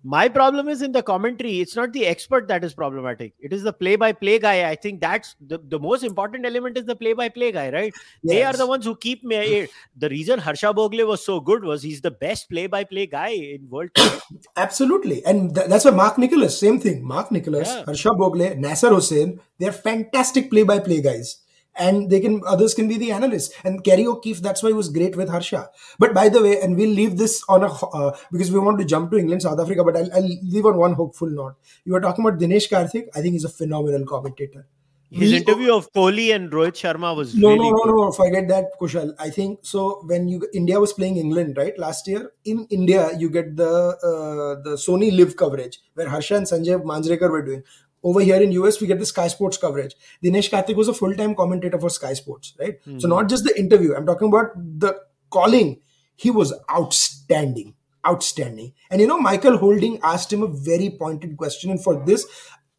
[0.03, 1.59] my problem is in the commentary.
[1.59, 3.33] It's not the expert that is problematic.
[3.39, 4.69] It is the play-by-play guy.
[4.69, 7.93] I think that's the, the most important element is the play-by-play guy, right?
[8.23, 9.35] They are the ones who keep me.
[9.35, 13.69] Eh, the reason Harsha Bhogle was so good was he's the best play-by-play guy in
[13.69, 13.91] world.
[14.55, 15.23] Absolutely.
[15.25, 17.05] And th- that's why Mark Nicholas, same thing.
[17.05, 17.85] Mark Nicholas, Yeah.
[17.85, 21.40] Harsha Bhogle, Nasser Hussain, they're fantastic play by play guys.
[21.75, 23.53] And they can others can be the analysts.
[23.63, 25.69] And Kerry O'Keeffe, that's why he was great with Harsha.
[25.99, 28.85] But by the way, and we'll leave this on a uh, because we want to
[28.85, 31.55] jump to England, South Africa, but I'll, I'll leave on one hopeful note.
[31.85, 33.07] You were talking about Dinesh Karthik.
[33.15, 34.67] I think he's a phenomenal commentator.
[35.13, 37.95] His We- interview of Kohli and Rohit Sharma was no, really no, no, good.
[37.95, 38.11] no.
[38.13, 39.13] Forget that, Kushal.
[39.19, 40.01] I think so.
[40.05, 44.61] When you India was playing England, right, last year in India, you get the uh,
[44.63, 47.63] the Sony Live coverage where Harsha and Sanjay Manjrekar were doing.
[48.03, 49.95] Over here in US, we get the Sky Sports coverage.
[50.23, 52.79] Dinesh Karthik was a full time commentator for Sky Sports, right?
[52.83, 52.99] Hmm.
[52.99, 53.93] So not just the interview.
[53.95, 54.99] I'm talking about the
[55.29, 55.79] calling.
[56.15, 57.75] He was outstanding,
[58.05, 58.73] outstanding.
[58.89, 62.25] And you know, Michael Holding asked him a very pointed question, and for this,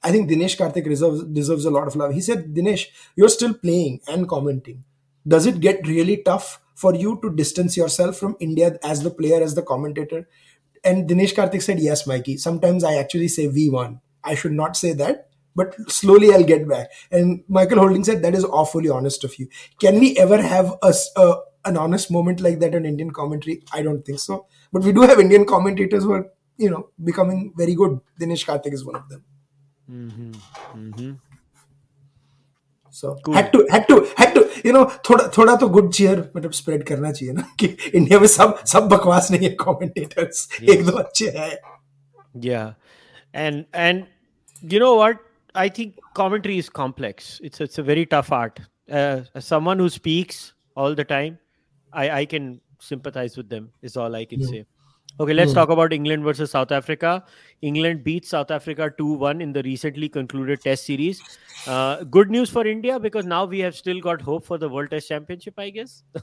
[0.02, 2.12] I think Dinesh Karthik deserves deserves a lot of love.
[2.12, 4.84] He said, Dinesh, you're still playing and commenting.
[5.26, 9.40] Does it get really tough for you to distance yourself from India as the player,
[9.40, 10.28] as the commentator?
[10.82, 12.38] And Dinesh Karthik said, Yes, Mikey.
[12.38, 14.00] Sometimes I actually say we won.
[14.23, 16.89] I should not say that, but slowly I'll get back.
[17.11, 19.47] And Michael Holding said, That is awfully honest of you.
[19.79, 21.35] Can we ever have a, s- a-
[21.65, 23.61] an honest moment like that on Indian commentary?
[23.73, 24.45] I don't think so.
[24.73, 26.25] But we do have Indian commentators who are,
[26.57, 27.99] you know, becoming very good.
[28.19, 29.23] Dinesh Karthik is one of them.
[32.89, 33.33] So Cool.
[33.35, 36.83] had to had to had to you know थोड़ा थोड़ा तो good cheer मतलब spread
[36.87, 41.29] करना चाहिए ना कि India में सब सब बकवास नहीं है कमेंटेटर्स एक दो अच्छे
[41.37, 41.51] हैं
[42.45, 42.65] Yeah,
[43.43, 44.03] and and
[44.62, 45.18] you know what?
[45.54, 47.40] I think commentary is complex.
[47.42, 48.60] It's it's a very tough art.
[48.90, 51.38] Uh, as someone who speaks all the time,
[51.92, 53.70] I I can sympathize with them.
[53.82, 54.46] Is all I can Yeah.
[54.48, 54.64] say.
[55.20, 55.56] Okay, let's Yeah.
[55.60, 57.24] talk about England versus South Africa.
[57.60, 61.20] England beat South Africa 2 1 in the recently concluded Test series.
[61.66, 64.90] Uh, good news for India because now we have still got hope for the World
[64.90, 66.02] Test Championship, I guess.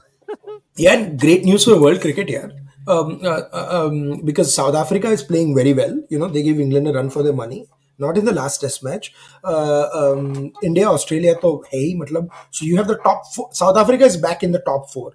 [0.76, 2.50] Yeah, and great news for world cricket here.
[2.86, 6.00] Um, uh, uh, um, because South Africa is playing very well.
[6.08, 7.66] You know, they give England a run for their money
[7.99, 9.13] Not in the last test match.
[9.43, 13.49] Uh, um, India, Australia, to hey, matlab, so you have the top four.
[13.53, 15.13] South Africa is back in the top four.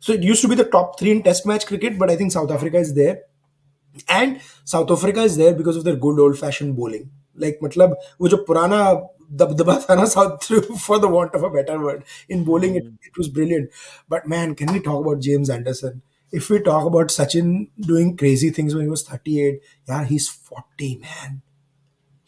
[0.00, 2.32] So it used to be the top three in test match cricket, but I think
[2.32, 3.20] South Africa is there.
[4.08, 7.10] And South Africa is there because of their good old fashioned bowling.
[7.36, 8.80] Like, matlab, वो जो पुराना
[9.32, 10.44] दबदबा था ना South
[10.80, 13.70] for the want of a better word in bowling, it, it was brilliant.
[14.08, 16.02] But man, can we talk about James Anderson?
[16.32, 20.98] If we talk about Sachin doing crazy things when he was 38, yeah, he's 40,
[20.98, 21.42] man.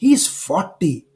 [0.01, 1.07] He's 40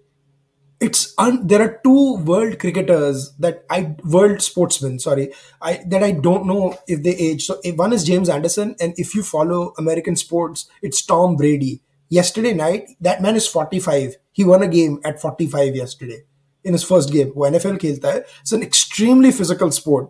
[0.80, 6.12] it's un- there are two world cricketers that I world sportsmen sorry I that I
[6.12, 7.44] don't know if they age.
[7.44, 11.82] So if one is James Anderson, and if you follow American sports, it's Tom Brady.
[12.08, 14.16] Yesterday night, that man is 45.
[14.32, 16.22] He won a game at 45 yesterday
[16.64, 17.32] in his first game.
[17.36, 18.24] वो NFL खेलता है.
[18.40, 20.08] It's an extremely physical sport,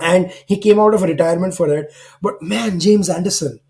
[0.00, 1.92] and he came out of retirement for it.
[2.20, 3.60] But man, James Anderson.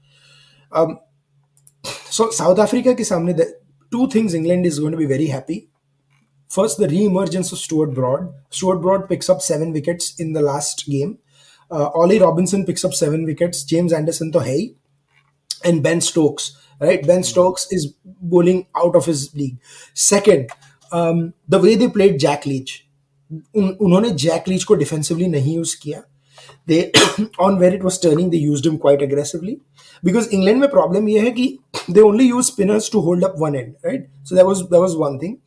[2.10, 3.46] So South Africa के सामने the
[3.90, 5.68] two things England is going to be very happy.
[6.48, 8.32] First, the re-emergence of Stuart Broad.
[8.50, 11.18] Stuart Broad picks up seven wickets in the last game.
[11.70, 13.62] Uh, Ollie Robinson picks up seven wickets.
[13.64, 14.76] James Anderson to hey,
[15.64, 16.56] and Ben Stokes.
[16.80, 19.58] Right, Ben Stokes is bowling out of his league.
[19.94, 20.50] Second,
[20.92, 22.84] um, the way they played Jack Leach.
[23.32, 26.02] उन, उन्होंने Jack Leach को defensively नहीं use किया
[26.68, 26.92] they
[27.40, 29.56] on where it was turning they used him quite aggressively
[30.03, 31.57] because England में problem ये है कि
[31.89, 34.07] they only use spinners to hold up one end, right?
[34.23, 35.39] So that was that was one thing.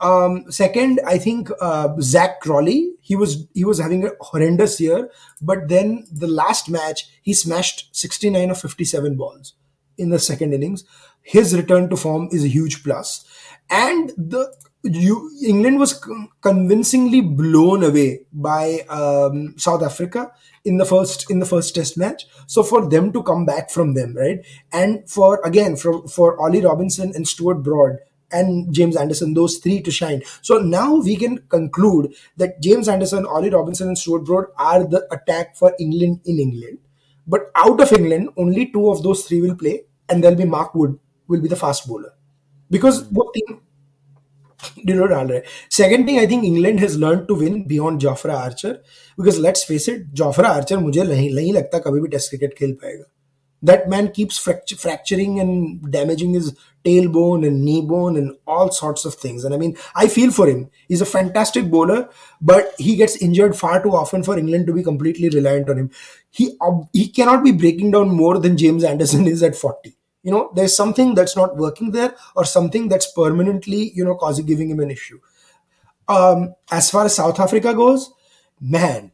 [0.00, 5.10] Um, second, I think uh, Zak Crawley he was he was having a horrendous year,
[5.42, 9.54] but then the last match he smashed 69 of 57 balls
[9.98, 10.84] in the second innings.
[11.22, 13.24] His return to form is a huge plus,
[13.68, 16.02] and the you, England was
[16.40, 20.32] convincingly blown away by um, South Africa
[20.64, 22.26] in the first in the first Test match.
[22.46, 26.62] So for them to come back from them, right, and for again for for Ollie
[26.64, 27.98] Robinson and Stuart Broad
[28.32, 30.22] and James Anderson, those three to shine.
[30.40, 35.06] So now we can conclude that James Anderson, Ollie Robinson, and Stuart Broad are the
[35.12, 36.78] attack for England in England.
[37.26, 40.74] But out of England, only two of those three will play, and there'll be Mark
[40.74, 42.12] Wood will be the fast bowler.
[42.70, 43.32] Because वो
[44.63, 45.41] तीन डिनो डाल रहे
[45.77, 48.71] second thing I think England has learn to win beyond Jofra Archer
[49.19, 52.73] because let's face it Jofra Archer मुझे नहीं नहीं लगता कभी भी टेस्ट क्रिकेट खेल
[52.83, 53.11] पाएगा
[53.63, 56.55] that man keeps fracturing and damaging his
[56.85, 59.43] tailbone and knee bone and all sorts of things.
[59.43, 60.69] And I mean, I feel for him.
[60.87, 62.09] He's a fantastic bowler,
[62.41, 65.91] but he gets injured far too often for England to be completely reliant on him.
[66.29, 66.57] He
[66.93, 70.76] he cannot be breaking down more than James Anderson is at 40 you know there's
[70.76, 74.90] something that's not working there or something that's permanently you know causing giving him an
[74.90, 75.18] issue.
[76.08, 78.12] Um, as far as south africa goes
[78.60, 79.12] man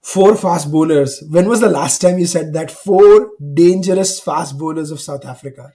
[0.00, 1.22] four fast bowlers.
[1.30, 5.72] When was the last time you said that four dangerous fast bowlers of south africa?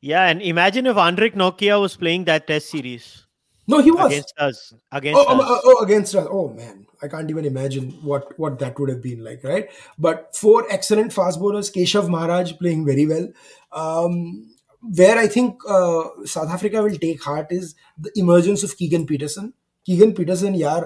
[0.00, 3.26] Yeah and imagine if Anrich Nortje was playing that test series.
[3.66, 4.06] No he was.
[4.06, 4.74] Against us.
[4.92, 5.46] Against oh, us.
[5.48, 6.26] Oh, oh, against us.
[6.30, 9.68] Oh man I can't even imagine what what that would have been like, right?
[9.98, 13.28] But four excellent fast bowlers, Keshav Maharaj playing very well.
[13.72, 19.06] Um, where I think uh, South Africa will take heart is the emergence of Keegan
[19.06, 19.52] Petersen.
[19.84, 20.84] Keegan Petersen, yeah,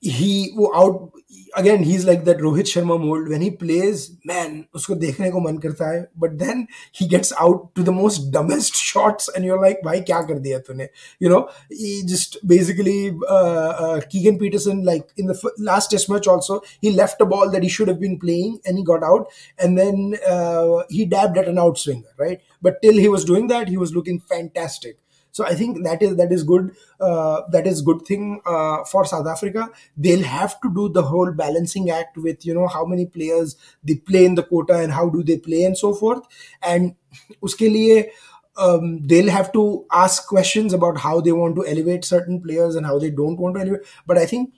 [0.00, 1.12] he out
[1.56, 3.28] again he's like that Rohit Sharma mold.
[3.28, 6.04] When he plays man usko dekhne ko man karta hai.
[6.16, 10.26] But then he gets out to the most dumbest shots and you're like bhai kya
[10.28, 10.88] kar diya tune?
[11.18, 16.08] You know he just basically uh, uh, Keegan Petersen like in the f- last test
[16.10, 19.02] match also he left a ball that he should have been playing and he got
[19.02, 19.28] out.
[19.58, 22.40] And then uh, he dabbed at an outswinger right?
[22.60, 24.98] But till he was doing that he was looking fantastic
[25.32, 26.76] so I think that is that is good.
[27.00, 29.70] Uh, that is good thing uh, for South Africa.
[29.96, 33.96] They'll have to do the whole balancing act with you know how many players they
[33.96, 36.22] play in the quota and how do they play and so forth.
[36.62, 36.94] And
[37.42, 38.10] uske liye,
[38.56, 42.84] um, they'll have to ask questions about how they want to elevate certain players and
[42.86, 43.86] how they don't want to elevate.
[44.06, 44.52] But I think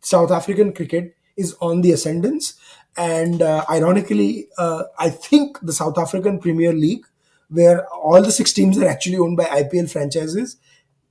[0.00, 2.54] South African cricket is on the ascendance.
[2.96, 7.04] And uh, ironically, uh, I think the South African Premier League
[7.50, 10.56] where all the six teams are actually owned by IPL franchises,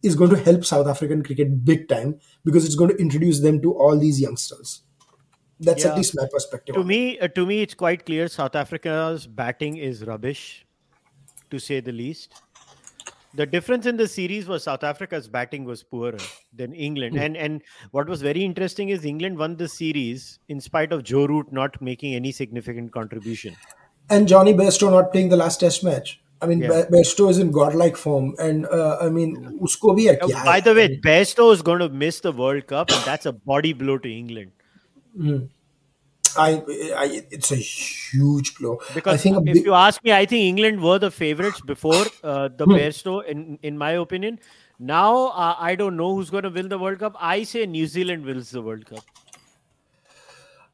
[0.02, 3.62] is going to help South African cricket big time because it's going to introduce them
[3.62, 4.84] to all these youngsters.
[5.60, 5.92] That's yeah.
[5.92, 6.76] at least my perspective.
[6.76, 10.66] To me, uh, to me, it's quite clear South Africa's batting is rubbish,
[11.52, 12.42] to say the least.
[13.36, 16.18] The difference in the series was South Africa's batting was poorer
[16.56, 17.22] than England, mm.
[17.22, 17.62] and and
[17.92, 21.80] what was very interesting is England won the series in spite of Joe Root not
[21.82, 23.56] making any significant contribution,
[24.10, 26.22] and Jonny Bairstow not playing the last Test match.
[26.42, 26.86] I mean, yeah.
[26.90, 30.98] Bairstow is in godlike form, and uh, I mean, usko bhi kya By the way,
[30.98, 34.52] Bairstow is going to miss the World Cup, and that's a body blow to England.
[35.18, 35.50] Mm.
[36.38, 36.62] I,
[36.96, 38.80] I, it's a huge blow.
[38.94, 39.66] Because I think if big...
[39.66, 42.72] you ask me, I think England were the favorites before uh, the hmm.
[42.74, 44.40] Bairstow, in in my opinion.
[44.80, 47.18] Now uh, I don't know who's going to win the World Cup.
[47.20, 49.04] I say New Zealand wins the World Cup.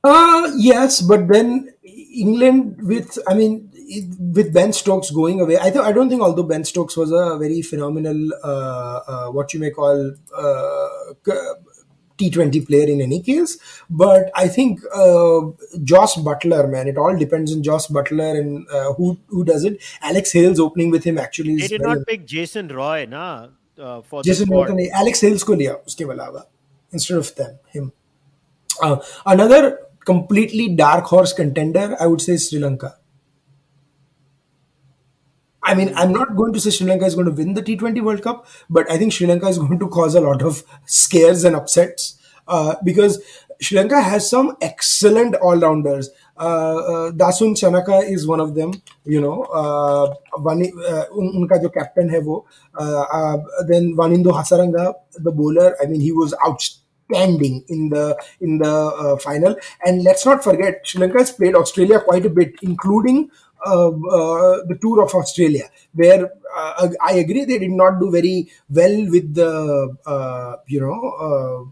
[0.05, 3.71] Uh, yes, but then England with, I mean,
[4.33, 7.37] with Ben Stokes going away, I, th- I don't think, although Ben Stokes was a
[7.39, 10.89] very phenomenal, uh, uh, what you may call, uh,
[12.17, 13.57] T20 player in any case.
[13.89, 15.41] But I think uh,
[15.83, 19.81] Jos Buttler, man, it all depends on Jos Buttler and uh, who who does it.
[20.01, 21.55] Alex Hales opening with him actually.
[21.55, 23.47] They did not pick Jason Roy, na?
[23.77, 26.45] Uh, for Jason Roy, Alex Hales ko liya uske
[26.91, 27.91] instead of them him.
[28.81, 32.97] Uh, another completely dark horse contender, I would say Sri Lanka.
[35.63, 38.01] I mean, I'm not going to say Sri Lanka is going to win the T20
[38.01, 41.43] World Cup, but I think Sri Lanka is going to cause a lot of scares
[41.43, 43.21] and upsets uh, because
[43.59, 46.09] Sri Lanka has some excellent all rounders.
[46.37, 48.73] Uh, uh, Dasun Shanaka is one of them,
[49.05, 49.43] you know.
[49.43, 52.45] Uh, Vani, uh, unka jo captain hai wo.
[52.77, 53.37] Uh, uh,
[53.67, 58.73] then Wanindu Hasaranga, the bowler, I mean, he was outstanding standing in the in the
[58.73, 59.55] uh, final.
[59.85, 63.29] And let's not forget, Sri Lanka has played Australia quite a bit, including
[63.65, 68.49] uh, uh, the tour of Australia, where uh, I agree they did not do very
[68.69, 71.69] well with the uh, you know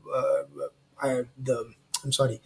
[1.04, 1.74] uh, the
[2.04, 2.42] I'm sorry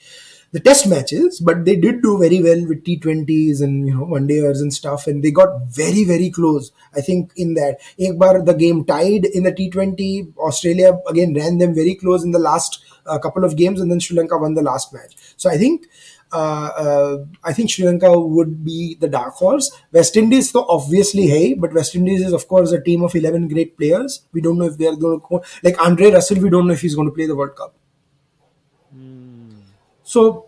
[0.52, 4.28] the test matches, but they did do very well with T20s and you know one
[4.28, 6.72] dayers and stuff, and they got very very close.
[6.96, 10.36] I think in that Ekbar the game tied in the T20.
[10.38, 14.00] Australia again ran them very close in the last uh, couple of games, and then
[14.00, 15.16] Sri Lanka won the last match.
[15.36, 15.88] So I think.
[16.30, 19.72] Uh, uh, I think Sri Lanka would be the dark horse.
[19.94, 23.48] West Indies, though, obviously, hey, but West Indies is, of course, a team of 11
[23.48, 24.24] great players.
[24.34, 25.42] We don't know if they're going to.
[25.64, 27.76] Like Andre Russell, we don't know if he's going to play the World Cup.
[30.07, 30.47] So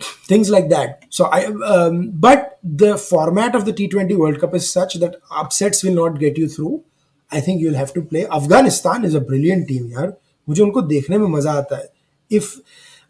[0.00, 1.04] things like that.
[1.10, 5.82] So I, um, but the format of the T20 World Cup is such that upsets
[5.82, 6.84] will not get you through.
[7.30, 8.26] I think you'll have to play.
[8.26, 10.16] Afghanistan is a brilliant team, यार.
[10.48, 11.88] मुझे उनको देखने में मजा आता है.
[12.30, 12.56] If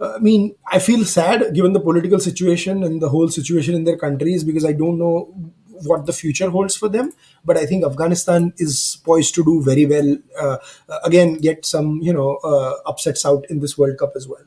[0.00, 3.96] I mean, I feel sad given the political situation and the whole situation in their
[3.96, 5.34] countries because I don't know
[5.84, 7.12] what the future holds for them.
[7.44, 10.16] But I think Afghanistan is poised to do very well.
[10.38, 10.56] Uh,
[11.04, 14.44] again, get some you know uh, upsets out in this World Cup as well,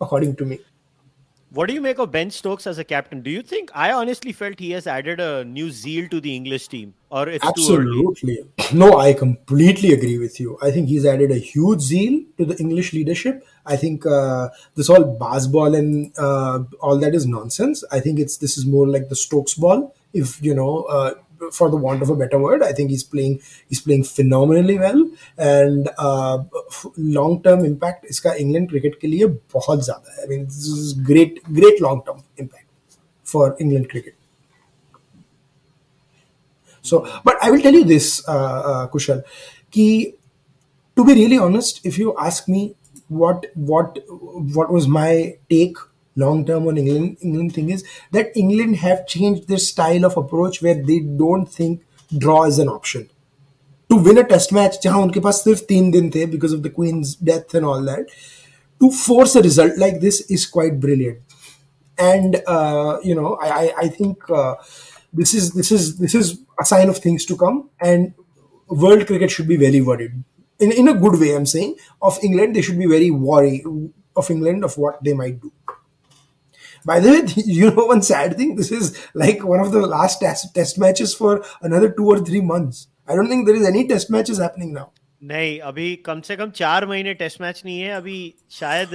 [0.00, 0.60] according to me.
[1.50, 3.22] What do you make of Ben Stokes as a captain?
[3.22, 6.68] Do you think I honestly felt he has added a new zeal to the English
[6.68, 8.40] team, or it's absolutely
[8.74, 8.98] no?
[8.98, 10.58] I completely agree with you.
[10.60, 13.46] I think he's added a huge zeal to the English leadership.
[13.64, 17.82] I think uh, this all Bazball and uh, all that is nonsense.
[17.90, 19.94] I think it's this is more like the Stokes ball.
[20.12, 21.14] If you know, uh,
[21.51, 22.63] for the want of a better word.
[22.63, 26.43] I think he's playing he's playing phenomenally well and uh,
[26.97, 31.05] long term impact इसका England cricket के लिए बहुत ज़्यादा है I mean this is
[31.07, 32.97] great great long term impact
[33.31, 34.15] for England cricket
[36.89, 39.19] so but i will tell you this uh, uh, kushal
[39.75, 39.83] ki
[40.97, 42.63] to be really honest if you ask me
[43.21, 43.99] what what
[44.57, 45.79] what was my take
[46.17, 50.61] long term on England England thing is that England have changed their style of approach
[50.61, 51.81] where they don't think
[52.17, 53.09] draw is an option.
[53.89, 56.69] To win a test match जहाँ उनके पास सिर्फ तीन दिन थे because of the
[56.69, 58.07] Queen's death and all that,
[58.79, 61.19] to force a result like this is quite brilliant.
[61.97, 64.55] And uh, you know, I I, I think uh,
[65.13, 68.13] this is this is this is a sign of things to come, and
[68.67, 70.23] world cricket should be very worried.
[70.59, 73.63] In, in a good way, I'm saying, of England, they should be very worried
[74.15, 75.51] of England of what they might do.
[76.85, 78.55] By the way, you know one sad thing.
[78.55, 82.41] This is like one of the last test test matches for another two or three
[82.41, 82.87] months.
[83.07, 84.89] I don't think there is any test matches happening now.
[85.21, 88.17] नहीं अभी कम से कम चार महीने test match नहीं है अभी
[88.51, 88.89] शायद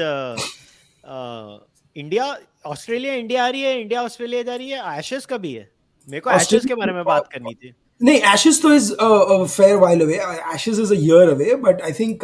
[1.97, 2.27] India
[2.67, 5.69] Australia India आ रही है इंडिया ऑस्ट्रेलिया जा रही है एशेस का भी है
[6.09, 7.73] मेरे को एशेस के बारे में बात करनी थी
[8.04, 10.20] नहीं एशेज तो is fair while away
[10.56, 12.24] Ashes is air away but I think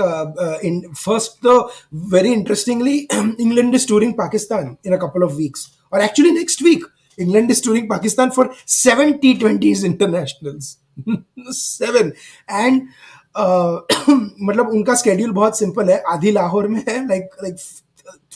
[0.65, 1.59] in first तो
[2.13, 6.86] very interestingly England is touring Pakistan in a couple of weeks और actually next week
[7.17, 10.57] England is touring Pakistan for seven T twenty international
[11.53, 12.11] seven
[12.49, 12.82] and
[13.38, 17.55] मतलब उनका schedule बहुत simple है। आधी लाहौर में है like like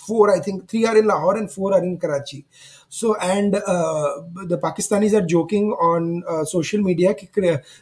[0.07, 2.43] four I think three are in Lahore and four are in Karachi.
[2.93, 7.15] So, and uh, the Pakistanis are joking on uh, social media.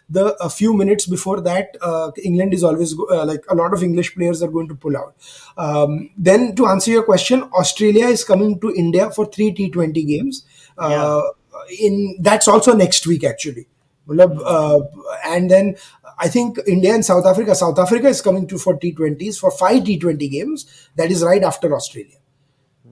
[0.09, 3.83] The a few minutes before that, uh, England is always uh, like a lot of
[3.83, 5.13] English players are going to pull out.
[5.57, 10.45] Um, then, to answer your question, Australia is coming to India for three T20 games.
[10.77, 11.87] Uh, yeah.
[11.87, 13.67] In that's also next week actually.
[14.09, 14.79] Uh,
[15.25, 15.75] and then
[16.19, 17.53] I think India and South Africa.
[17.53, 20.89] South Africa is coming to for T20s for five T20 games.
[20.95, 22.20] That is right after Australia.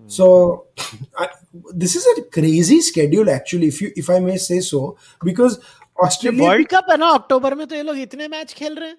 [0.09, 0.67] So
[1.19, 1.29] I,
[1.73, 5.59] this is a crazy schedule actually, if you if I may say so, because
[6.03, 8.97] Australia World Cup है ना अक्टूबर में तो ये लोग इतने match खेल रहे हैं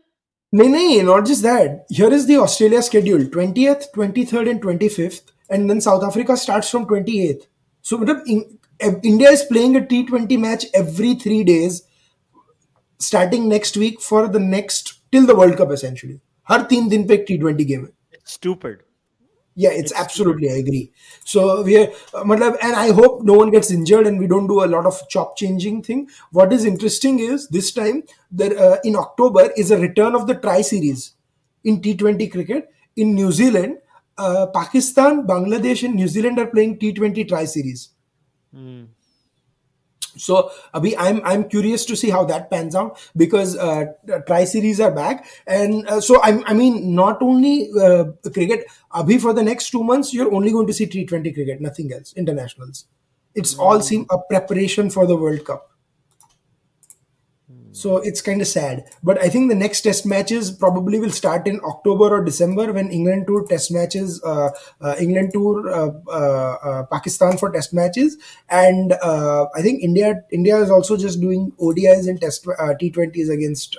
[0.56, 5.70] नहीं नहीं not just that here is the Australia schedule 20th 23rd and 25th and
[5.70, 7.48] then South Africa starts from 28th
[7.82, 8.46] so in,
[9.04, 11.82] India is playing a T20 match every 3 days
[13.00, 16.20] starting next week for the next till the World Cup essentially
[16.50, 17.92] हर तीन दिन पे एक T20 game है
[18.38, 18.82] stupid
[19.55, 20.93] yeah it's, absolutely i agree.
[21.25, 24.63] So we are uh, and i hope no one gets injured and we don't do
[24.65, 26.09] a lot of chop changing thing.
[26.31, 30.35] What is interesting is this time that uh, in october is a return of the
[30.35, 31.15] tri series
[31.65, 33.79] in t20 cricket in new zealand.
[34.19, 37.89] Uh, pakistan bangladesh and new zealand are playing t20 tri series
[38.55, 38.87] mm.
[40.17, 43.85] So Abhi, I'm I'm curious to see how that pans out because uh,
[44.27, 48.67] tri series are back, and uh, so I'm I mean not only uh, cricket.
[48.93, 52.13] Abhi for the next two months, you're only going to see T20 cricket, nothing else,
[52.15, 52.87] internationals.
[53.35, 55.70] It's all seem a preparation for the World Cup.
[57.81, 58.85] So it's kind of sad.
[59.03, 62.91] But I think the next test matches probably will start in October or December when
[62.91, 64.51] England tour test matches, uh,
[64.81, 68.19] uh, England tour uh, uh, uh Pakistan for test matches,
[68.51, 73.79] and uh, I think India India is also just doing ODIs and test T20s against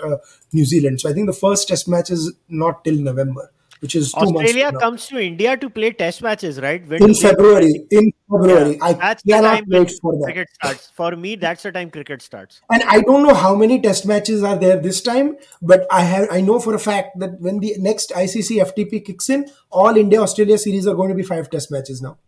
[0.52, 1.02] New Zealand.
[1.02, 3.52] So I think the first test match is not till November
[3.82, 6.88] which is Australia comes to India to play test matches, right?
[6.88, 7.84] When in February.
[7.90, 10.26] In February, yeah, I that's cannot wait for that.
[10.26, 10.92] Cricket starts.
[10.96, 12.62] For me, that's the time cricket starts.
[12.72, 16.28] And I don't know how many test matches are there this time, but I have
[16.32, 20.22] I know for a fact that when the next ICC FTP kicks in, all India
[20.22, 22.20] Australia series are going to be five test matches now.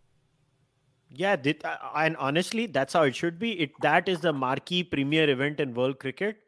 [1.16, 3.52] Yeah, uh, and honestly, that's how it should be.
[3.60, 6.43] It that is the marquee premier event in world cricket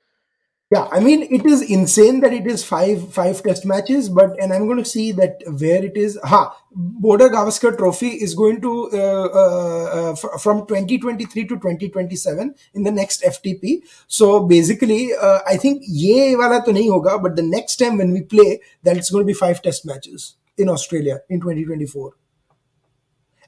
[0.73, 4.53] yeah, I mean it is insane that it is five five test matches, but and
[4.53, 6.19] I'm going to see that where it is.
[6.25, 12.53] Ha, Border Gavaskar Trophy is going to uh, uh, uh, f- from 2023 to 2027
[12.75, 13.83] in the next FTP.
[14.09, 18.11] So basically, uh, I think ye wala to nahi hoga, but the next time when
[18.13, 22.15] we play, that's going to be five test matches in Australia in 2024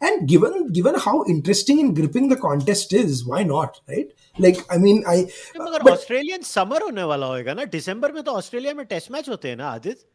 [0.01, 4.77] and given given how interesting and gripping the contest is why not right like i
[4.77, 5.19] mean i
[5.60, 9.49] मगर Australian summer होने वाला होएगा ना दिसंबर में तो Australia में test match होते
[9.49, 10.05] हैं ना आदित्य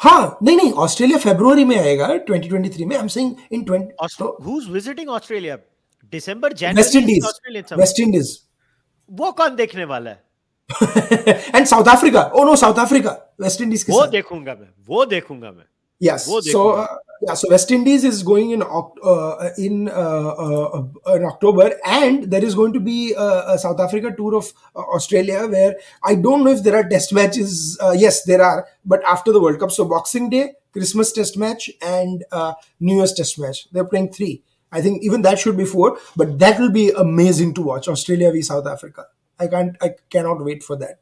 [0.00, 4.60] हाँ नहीं नहीं ऑस्ट्रेलिया फेब्रुवरी में आएगा 2023 में I am saying in 20 who
[4.60, 5.56] is visiting Australia
[6.12, 8.38] December waste January Indies Australian summer waste Indies
[9.10, 10.26] वो कौन देखने वाला है
[11.54, 15.04] and South Africa oh no South Africa West Indies के वो साथ देखूंगा मैं वो
[15.14, 15.64] देखूंगा मैं
[16.03, 16.25] Yes.
[16.25, 16.87] So uh,
[17.21, 22.25] yeah, so West Indies is going in uh, in, uh, uh, uh, in October, and
[22.29, 26.43] there is going to be a, a South Africa tour of Australia, where I don't
[26.43, 27.77] know if there are Test matches.
[27.95, 32.25] yes, there are, but after the World Cup, so Boxing Day, Christmas Test match, and
[32.81, 33.69] New Year's Test match.
[33.71, 34.43] They're playing three.
[34.73, 38.31] I think even that should be four, but that will be amazing to watch Australia
[38.31, 39.05] v South Africa.
[39.39, 40.99] I can't, I cannot wait for that.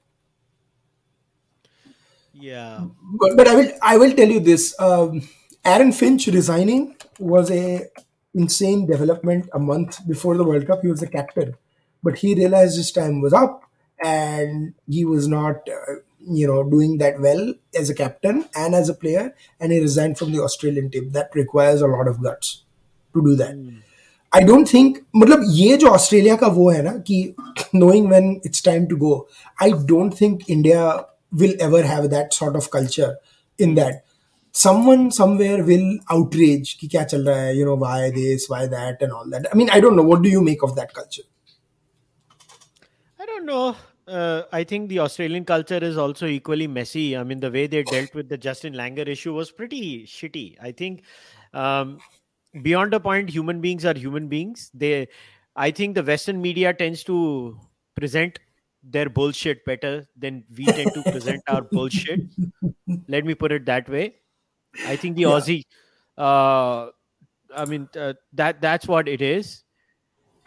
[2.41, 2.85] Yeah.
[3.21, 4.79] but, but I will I will tell you this.
[4.79, 5.29] Um,
[5.65, 7.87] Aaron Finch resigning was a
[8.35, 9.49] insane development.
[9.53, 11.55] A month before the World Cup, he was the captain,
[12.03, 13.63] but he realized his time was up,
[14.05, 18.89] and he was not, uh, you know, doing that well as a captain and as
[18.89, 21.11] a player, and he resigned from the Australian team.
[21.11, 22.65] That requires a lot of guts
[23.15, 23.57] to do that.
[24.35, 27.35] I don't think मतलब ये जो Australia का वो है ना कि
[27.75, 29.13] knowing when it's time to go
[29.63, 30.83] I don't think India
[31.32, 33.18] will ever have that sort of culture
[33.58, 34.06] in that
[34.52, 39.14] someone somewhere will outrage ki kya chal hai, you know why this why that and
[39.14, 41.24] all that i mean i don't know what do you make of that culture
[43.20, 43.76] i don't know
[44.08, 47.16] uh, I think the Australian culture is also equally messy.
[47.16, 50.56] I mean, the way they dealt with the Justin Langer issue was pretty shitty.
[50.62, 51.04] I think
[51.54, 52.00] um,
[52.62, 54.70] beyond a point, human beings are human beings.
[54.74, 55.08] They,
[55.56, 57.58] I think, the Western media tends to
[57.96, 58.40] present
[58.84, 62.22] their bullshit better than we tend to present our bullshit.
[63.08, 64.18] Let me put it that way.
[64.84, 65.36] I think the Yeah.
[65.36, 65.64] Aussie,
[66.18, 66.90] uh,
[67.56, 69.64] I mean, uh, that that's what it is.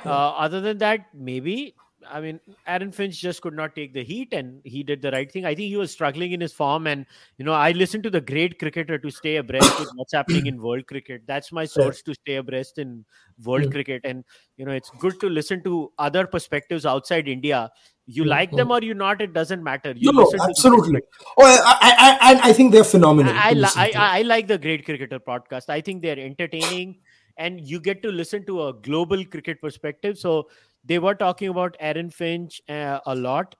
[0.04, 4.34] Uh, other than that, maybe I mean, Aaron Finch just could not take the heat,
[4.34, 5.46] and he did the right thing.
[5.46, 7.06] I think he was struggling in his form, and
[7.38, 10.60] you know, I listen to the Grade Cricketer to stay abreast with what's happening in
[10.60, 11.22] world cricket.
[11.26, 13.06] That's my source to stay abreast in
[13.42, 13.70] world Mm.
[13.70, 14.24] cricket, and
[14.58, 17.70] you know, it's good to listen to other perspectives outside India.
[18.06, 19.94] You Mm, like them or you not, it doesn't matter.
[19.96, 21.00] You no the absolutely
[21.38, 23.92] oh I I, I, I think they're phenomenal I, I.
[23.96, 25.70] I I like the Grade Cricketer podcast.
[25.70, 26.98] I think they're entertaining
[27.36, 30.18] and you get to listen to a global cricket perspective.
[30.18, 30.48] So
[30.84, 33.54] they were talking about Aaron Finch uh, a lot.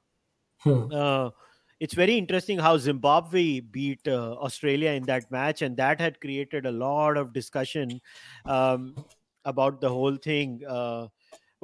[0.59, 0.93] Hmm.
[0.93, 1.31] Uh,
[1.81, 6.67] it's very interesting how Zimbabwe beat uh, Australia in that match, and that had created
[6.67, 8.01] a lot of discussion
[8.47, 8.95] um,
[9.45, 10.61] about the whole thing.
[10.67, 11.09] Uh,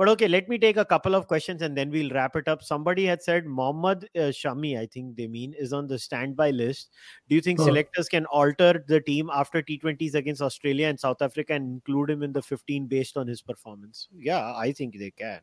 [0.00, 2.62] but okay, let me take a couple of questions and then we'll wrap it up.
[2.62, 6.88] Somebody had said Mohammad uh, Shami, I think they mean, is on the standby list.
[7.28, 11.52] Do you think selectors can alter the team after T20s against Australia and South Africa
[11.52, 14.08] and include him in the 15 based on his performance?
[14.16, 15.40] Yeah, I think they can.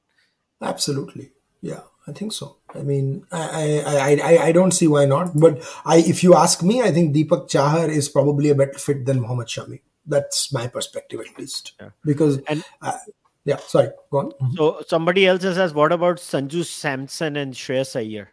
[0.60, 1.34] Absolutely.
[1.62, 2.58] Yeah, I think so.
[2.74, 5.40] I mean, I, I, I, I, I don't see why not.
[5.40, 9.06] But I, if you ask me, I think Deepak Chahar is probably a better fit
[9.06, 9.82] than Mohammad Shami.
[10.08, 11.74] That's my perspective, at least.
[11.80, 11.90] Yeah.
[12.04, 12.98] Because, And- uh,
[13.47, 14.33] yeah, sorry, go on.
[14.57, 18.29] So somebody else says, what about Sanju Samson and Shreyas Iyer?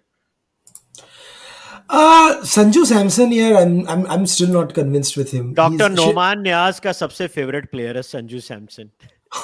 [1.89, 5.53] Uh, Sanju Samson here, I'm, I'm, I'm still not convinced with him.
[5.53, 5.89] Dr.
[5.89, 8.91] He's- Noman Nyaz का सबसे favorite player है Sanju Samson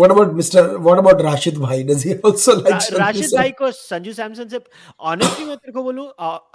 [0.00, 0.78] what about Mr.
[0.80, 1.82] What about Rashid Bhai?
[1.82, 3.38] Does he also like Sanju Rashid Samson?
[3.38, 4.60] भाई को संजू सैमसन से
[5.12, 6.06] honestly मैं तेरे को बोलूं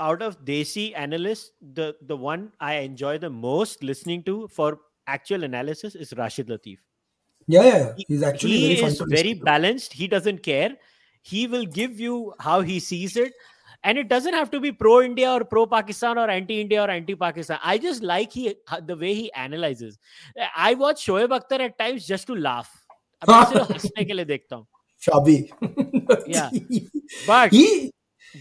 [0.06, 4.82] आउट ऑफ देसी analyst the the one I enjoy the most listening to for
[5.14, 6.77] actual analysis is Rashid Latif.
[7.49, 7.94] Yeah, yeah, yeah.
[8.07, 9.45] He's actually he very fun is to very listen to.
[9.45, 9.94] balanced.
[9.94, 10.76] He doesn't care.
[11.22, 13.34] He will give you how he sees it.
[13.84, 16.90] And it doesn't have to be pro India or pro Pakistan or anti India or
[16.90, 17.60] anti Pakistan.
[17.64, 18.56] I just like he
[18.88, 19.99] the way he analyzes.
[20.56, 22.72] I watch Shoaib Akhtar at times just to laugh.
[23.22, 24.65] अब मैं सिर्फ हंसने के लिए देखता हूँ.
[25.06, 25.36] Shabi.
[26.27, 26.49] Yeah.
[27.27, 27.91] But he,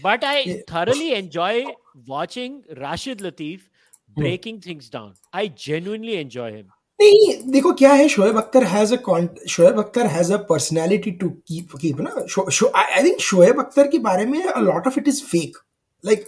[0.01, 0.61] but I Yeah.
[0.67, 1.65] thoroughly enjoy
[2.07, 3.69] watching Rashid Latif
[4.17, 5.13] breaking things down.
[5.31, 6.71] I genuinely enjoy him.
[7.00, 8.96] नहीं, देखो क्या है, Shoaib Akhtar has a
[9.48, 12.10] Shoaib Akhtar has a personality to keep keep ना?
[12.76, 15.56] I think Shoaib Akhtar के बारे में a lot of it is fake
[16.04, 16.26] like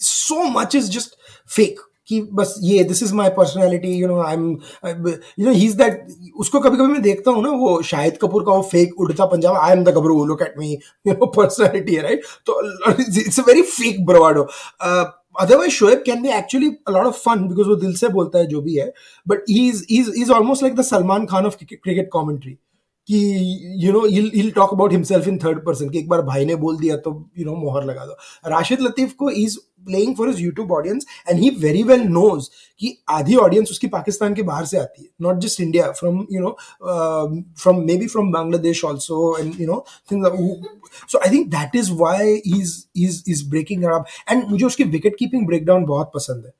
[0.00, 1.16] so much is just
[1.56, 4.48] fake कि बस ये this is my personality you know I am
[4.88, 6.06] you know he is that
[6.38, 9.56] उसको कभी कभी मैं देखता हूँ ना, वो शाहिद कपूर का वो fake Udta Punjab
[9.56, 12.60] I am the gabru look at me you know personality है राइट तो
[13.00, 14.46] it's a very fake bravado
[15.40, 18.46] otherwise Shoaib can be actually a lot lot of fun because वो दिल से बोलता है
[18.46, 18.92] जो भी है.
[19.26, 19.68] But he
[20.20, 22.56] is almost like the Salman Khan of cricket commentary
[23.08, 23.18] कि
[23.78, 26.78] you know he'll talk about himself in third person कि एक बार भाई ने बोल
[26.78, 28.16] दिया तो यू नो मोहर लगा दो।
[28.50, 32.48] राशिद लतीफ को is playing for his YouTube audience and he very well knows
[32.80, 36.40] कि आधी ऑडियंस उसकी पाकिस्तान के बाहर से आती है। Not just India from you
[36.40, 36.56] know
[37.62, 42.76] from maybe from Bangladesh also and you know so I think that is why is
[42.96, 46.52] is is breaking and मुझे उसकी विकेट कीपिंग ब्रेकडाउन बहुत पसंद है।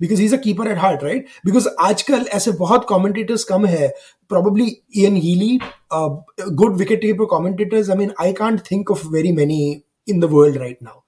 [0.00, 1.28] because he's a keeper at heart, right?
[1.44, 3.92] Because आजकल ऐसे बहुत commentators कम है.
[4.28, 6.10] Probably Ian Healy, uh,
[6.62, 7.90] good wicket keeper commentators.
[7.90, 11.04] I mean, I can't think of very many in the world right now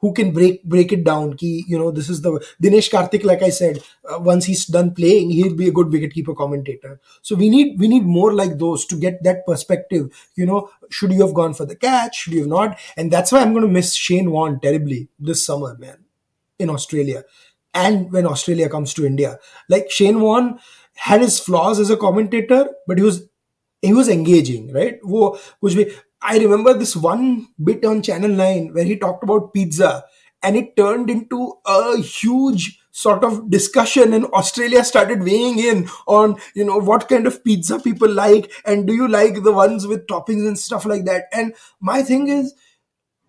[0.00, 1.34] who can break break it down.
[1.34, 2.32] Ki, you know, this is the
[2.62, 3.24] Dinesh Karthik.
[3.24, 7.00] Like I said, uh, once he's done playing, he'll be a good wicketkeeper commentator.
[7.22, 10.08] So we need we need more like those to get that perspective.
[10.36, 12.16] You know, should you have gone for the catch?
[12.16, 12.78] Should you have not?
[12.96, 16.04] And that's why I'm going to miss Shane Warne terribly this summer, man,
[16.58, 17.24] in Australia
[17.73, 19.39] and when Australia comes to India.
[19.69, 20.59] Like Shane Warne
[20.95, 23.27] had his flaws as a commentator, but he was
[23.81, 24.99] he was engaging, right?
[25.01, 25.75] Which
[26.21, 30.05] I remember this one bit on Channel 9 where he talked about pizza
[30.41, 36.35] and it turned into a huge sort of discussion and australia started weighing in on
[36.53, 40.05] you know what kind of pizza people like and do you like the ones with
[40.05, 42.53] toppings and stuff like that and my thing is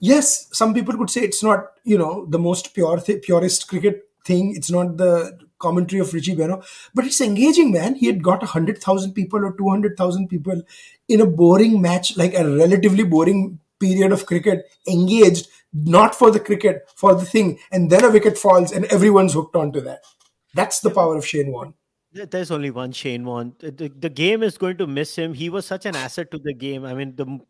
[0.00, 4.02] yes some people could say it's not you know the most pure th- purest cricket
[4.24, 4.55] thing.
[4.56, 6.64] It's not the commentary of Richie Benaud,
[6.94, 7.94] but it's engaging, man.
[7.94, 10.62] He had got 100,000 people or 200,000 people
[11.09, 16.40] in a boring match, like a relatively boring period of cricket, engaged, not for the
[16.40, 17.59] cricket, for the thing.
[17.70, 20.01] And then a wicket falls and everyone's hooked onto that.
[20.55, 21.74] That's the power of Shane Warne.
[22.12, 23.55] There's only one Shane Warne.
[23.59, 25.34] The, the game is going to miss him.
[25.34, 26.84] He was such an asset to the game.
[26.84, 27.40] I mean, the,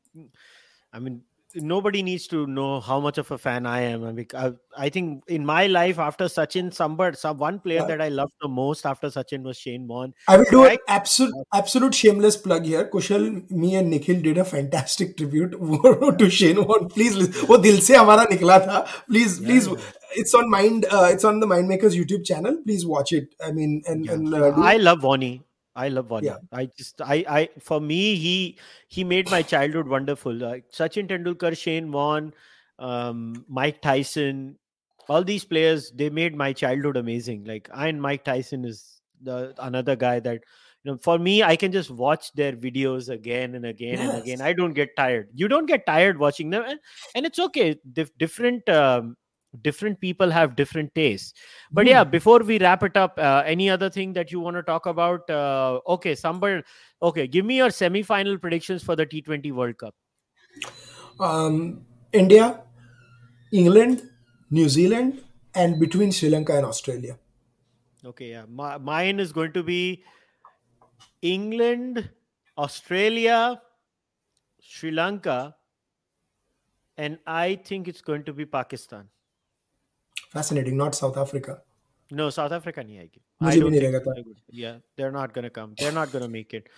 [0.90, 1.22] I mean,
[1.55, 4.03] nobody needs to know how much of a fan I am.
[4.03, 7.85] I, mean, I, I think in my life after Sachin, somebody, some one player yeah.
[7.85, 10.13] that I loved the most after Sachin was Shane Warne.
[10.27, 12.89] I will do an absolute absolute shameless plug here.
[12.89, 15.51] Kushal, me and Nikhil did a fantastic tribute
[16.19, 16.88] to Shane Warne.
[16.89, 17.15] Please,
[17.47, 18.85] वो दिल से हमारा निकला था.
[19.07, 19.67] Please, yeah, please.
[19.67, 19.77] Yeah.
[20.15, 20.85] It's on Mind.
[20.89, 22.57] Uh, it's on the Mind Makers YouTube channel.
[22.63, 23.35] Please watch it.
[23.43, 25.41] I mean, and, and uh, I love Warnie.
[25.76, 26.24] I love Warne.
[26.24, 26.38] Yeah.
[26.52, 30.32] I just I I for me he he made my childhood wonderful.
[30.32, 32.32] Like Sachin Tendulkar, Shane Warne,
[32.78, 34.56] um, Mike Tyson,
[35.09, 37.44] all these players they made my childhood amazing.
[37.44, 40.42] Like I and Mike Tyson is the another guy that
[40.84, 44.14] you know for me I can just watch their videos again and again yes.
[44.14, 44.40] and again.
[44.40, 45.28] I don't get tired.
[45.34, 46.78] You don't get tired watching them, and,
[47.16, 47.76] and it's okay.
[47.92, 49.16] Dif- different um,
[49.62, 51.35] different people have different tastes.
[51.70, 51.90] But mm.
[51.90, 54.86] yeah before we wrap it up uh, any other thing that you want to talk
[54.86, 55.28] about?
[55.28, 56.62] Uh, okay somebody
[57.02, 59.94] okay give me your semi-final predictions for the t20 world cup.
[61.20, 62.62] Um, india
[63.52, 64.09] england
[64.51, 65.22] new zealand
[65.55, 67.18] and between sri lanka and australia.
[68.05, 70.05] Okay yeah My, mine is going to be
[71.22, 72.10] england
[72.59, 73.60] australia
[74.60, 75.55] sri lanka
[76.97, 79.09] and i think it's going to be pakistan
[80.35, 80.77] Fascinating.
[80.77, 81.62] Not South Africa.
[82.11, 83.20] No, South Africa nahi aayegi.
[83.40, 85.74] I don't think yeah, they're not gonna come.
[85.78, 86.69] They're not gonna make it.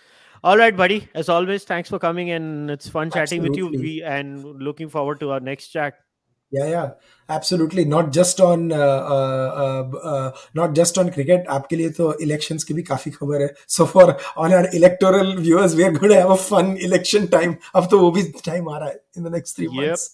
[0.43, 1.09] All right, buddy.
[1.13, 3.63] As always, thanks for coming and it's fun chatting Absolutely.
[3.63, 3.81] with you.
[3.81, 6.03] We and looking forward to our next chat.
[6.49, 6.91] Yeah, yeah,
[7.27, 7.83] absolutely.
[7.83, 11.45] Not just on uh, uh, uh, not just on cricket.
[11.55, 13.49] आपके लिए तो elections की भी काफ़ी खबर है.
[13.67, 14.05] So for
[14.37, 17.57] on our electoral viewers, we are going to have a fun election time.
[17.75, 20.07] अब तो वो भी time आ रहा है in the next three yep.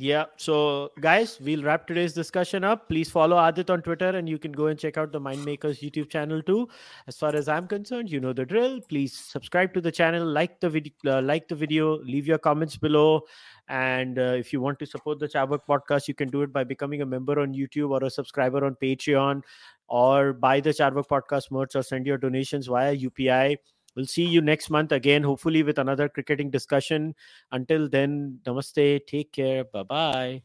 [0.00, 0.26] Yeah.
[0.36, 2.88] So, guys, we'll wrap today's discussion up.
[2.88, 6.08] Please follow Aadit on Twitter and you can go and check out the Mindmakers YouTube
[6.08, 6.68] channel too.
[7.08, 8.80] As far as I'm concerned, you know the drill.
[8.88, 12.76] Please subscribe to the channel, like the video, uh, like the video, leave your comments
[12.76, 13.22] below.
[13.68, 16.62] And uh, if you want to support the Charvak podcast, you can do it by
[16.62, 19.42] becoming a member on YouTube or a subscriber on Patreon
[19.88, 23.56] or buy the Charvak podcast merch or send your donations via UPI.
[23.98, 27.16] We'll see you next month again, hopefully with another cricketing discussion.
[27.50, 29.00] Until then, namaste.
[29.08, 29.64] Take care.
[29.64, 30.42] Bye bye.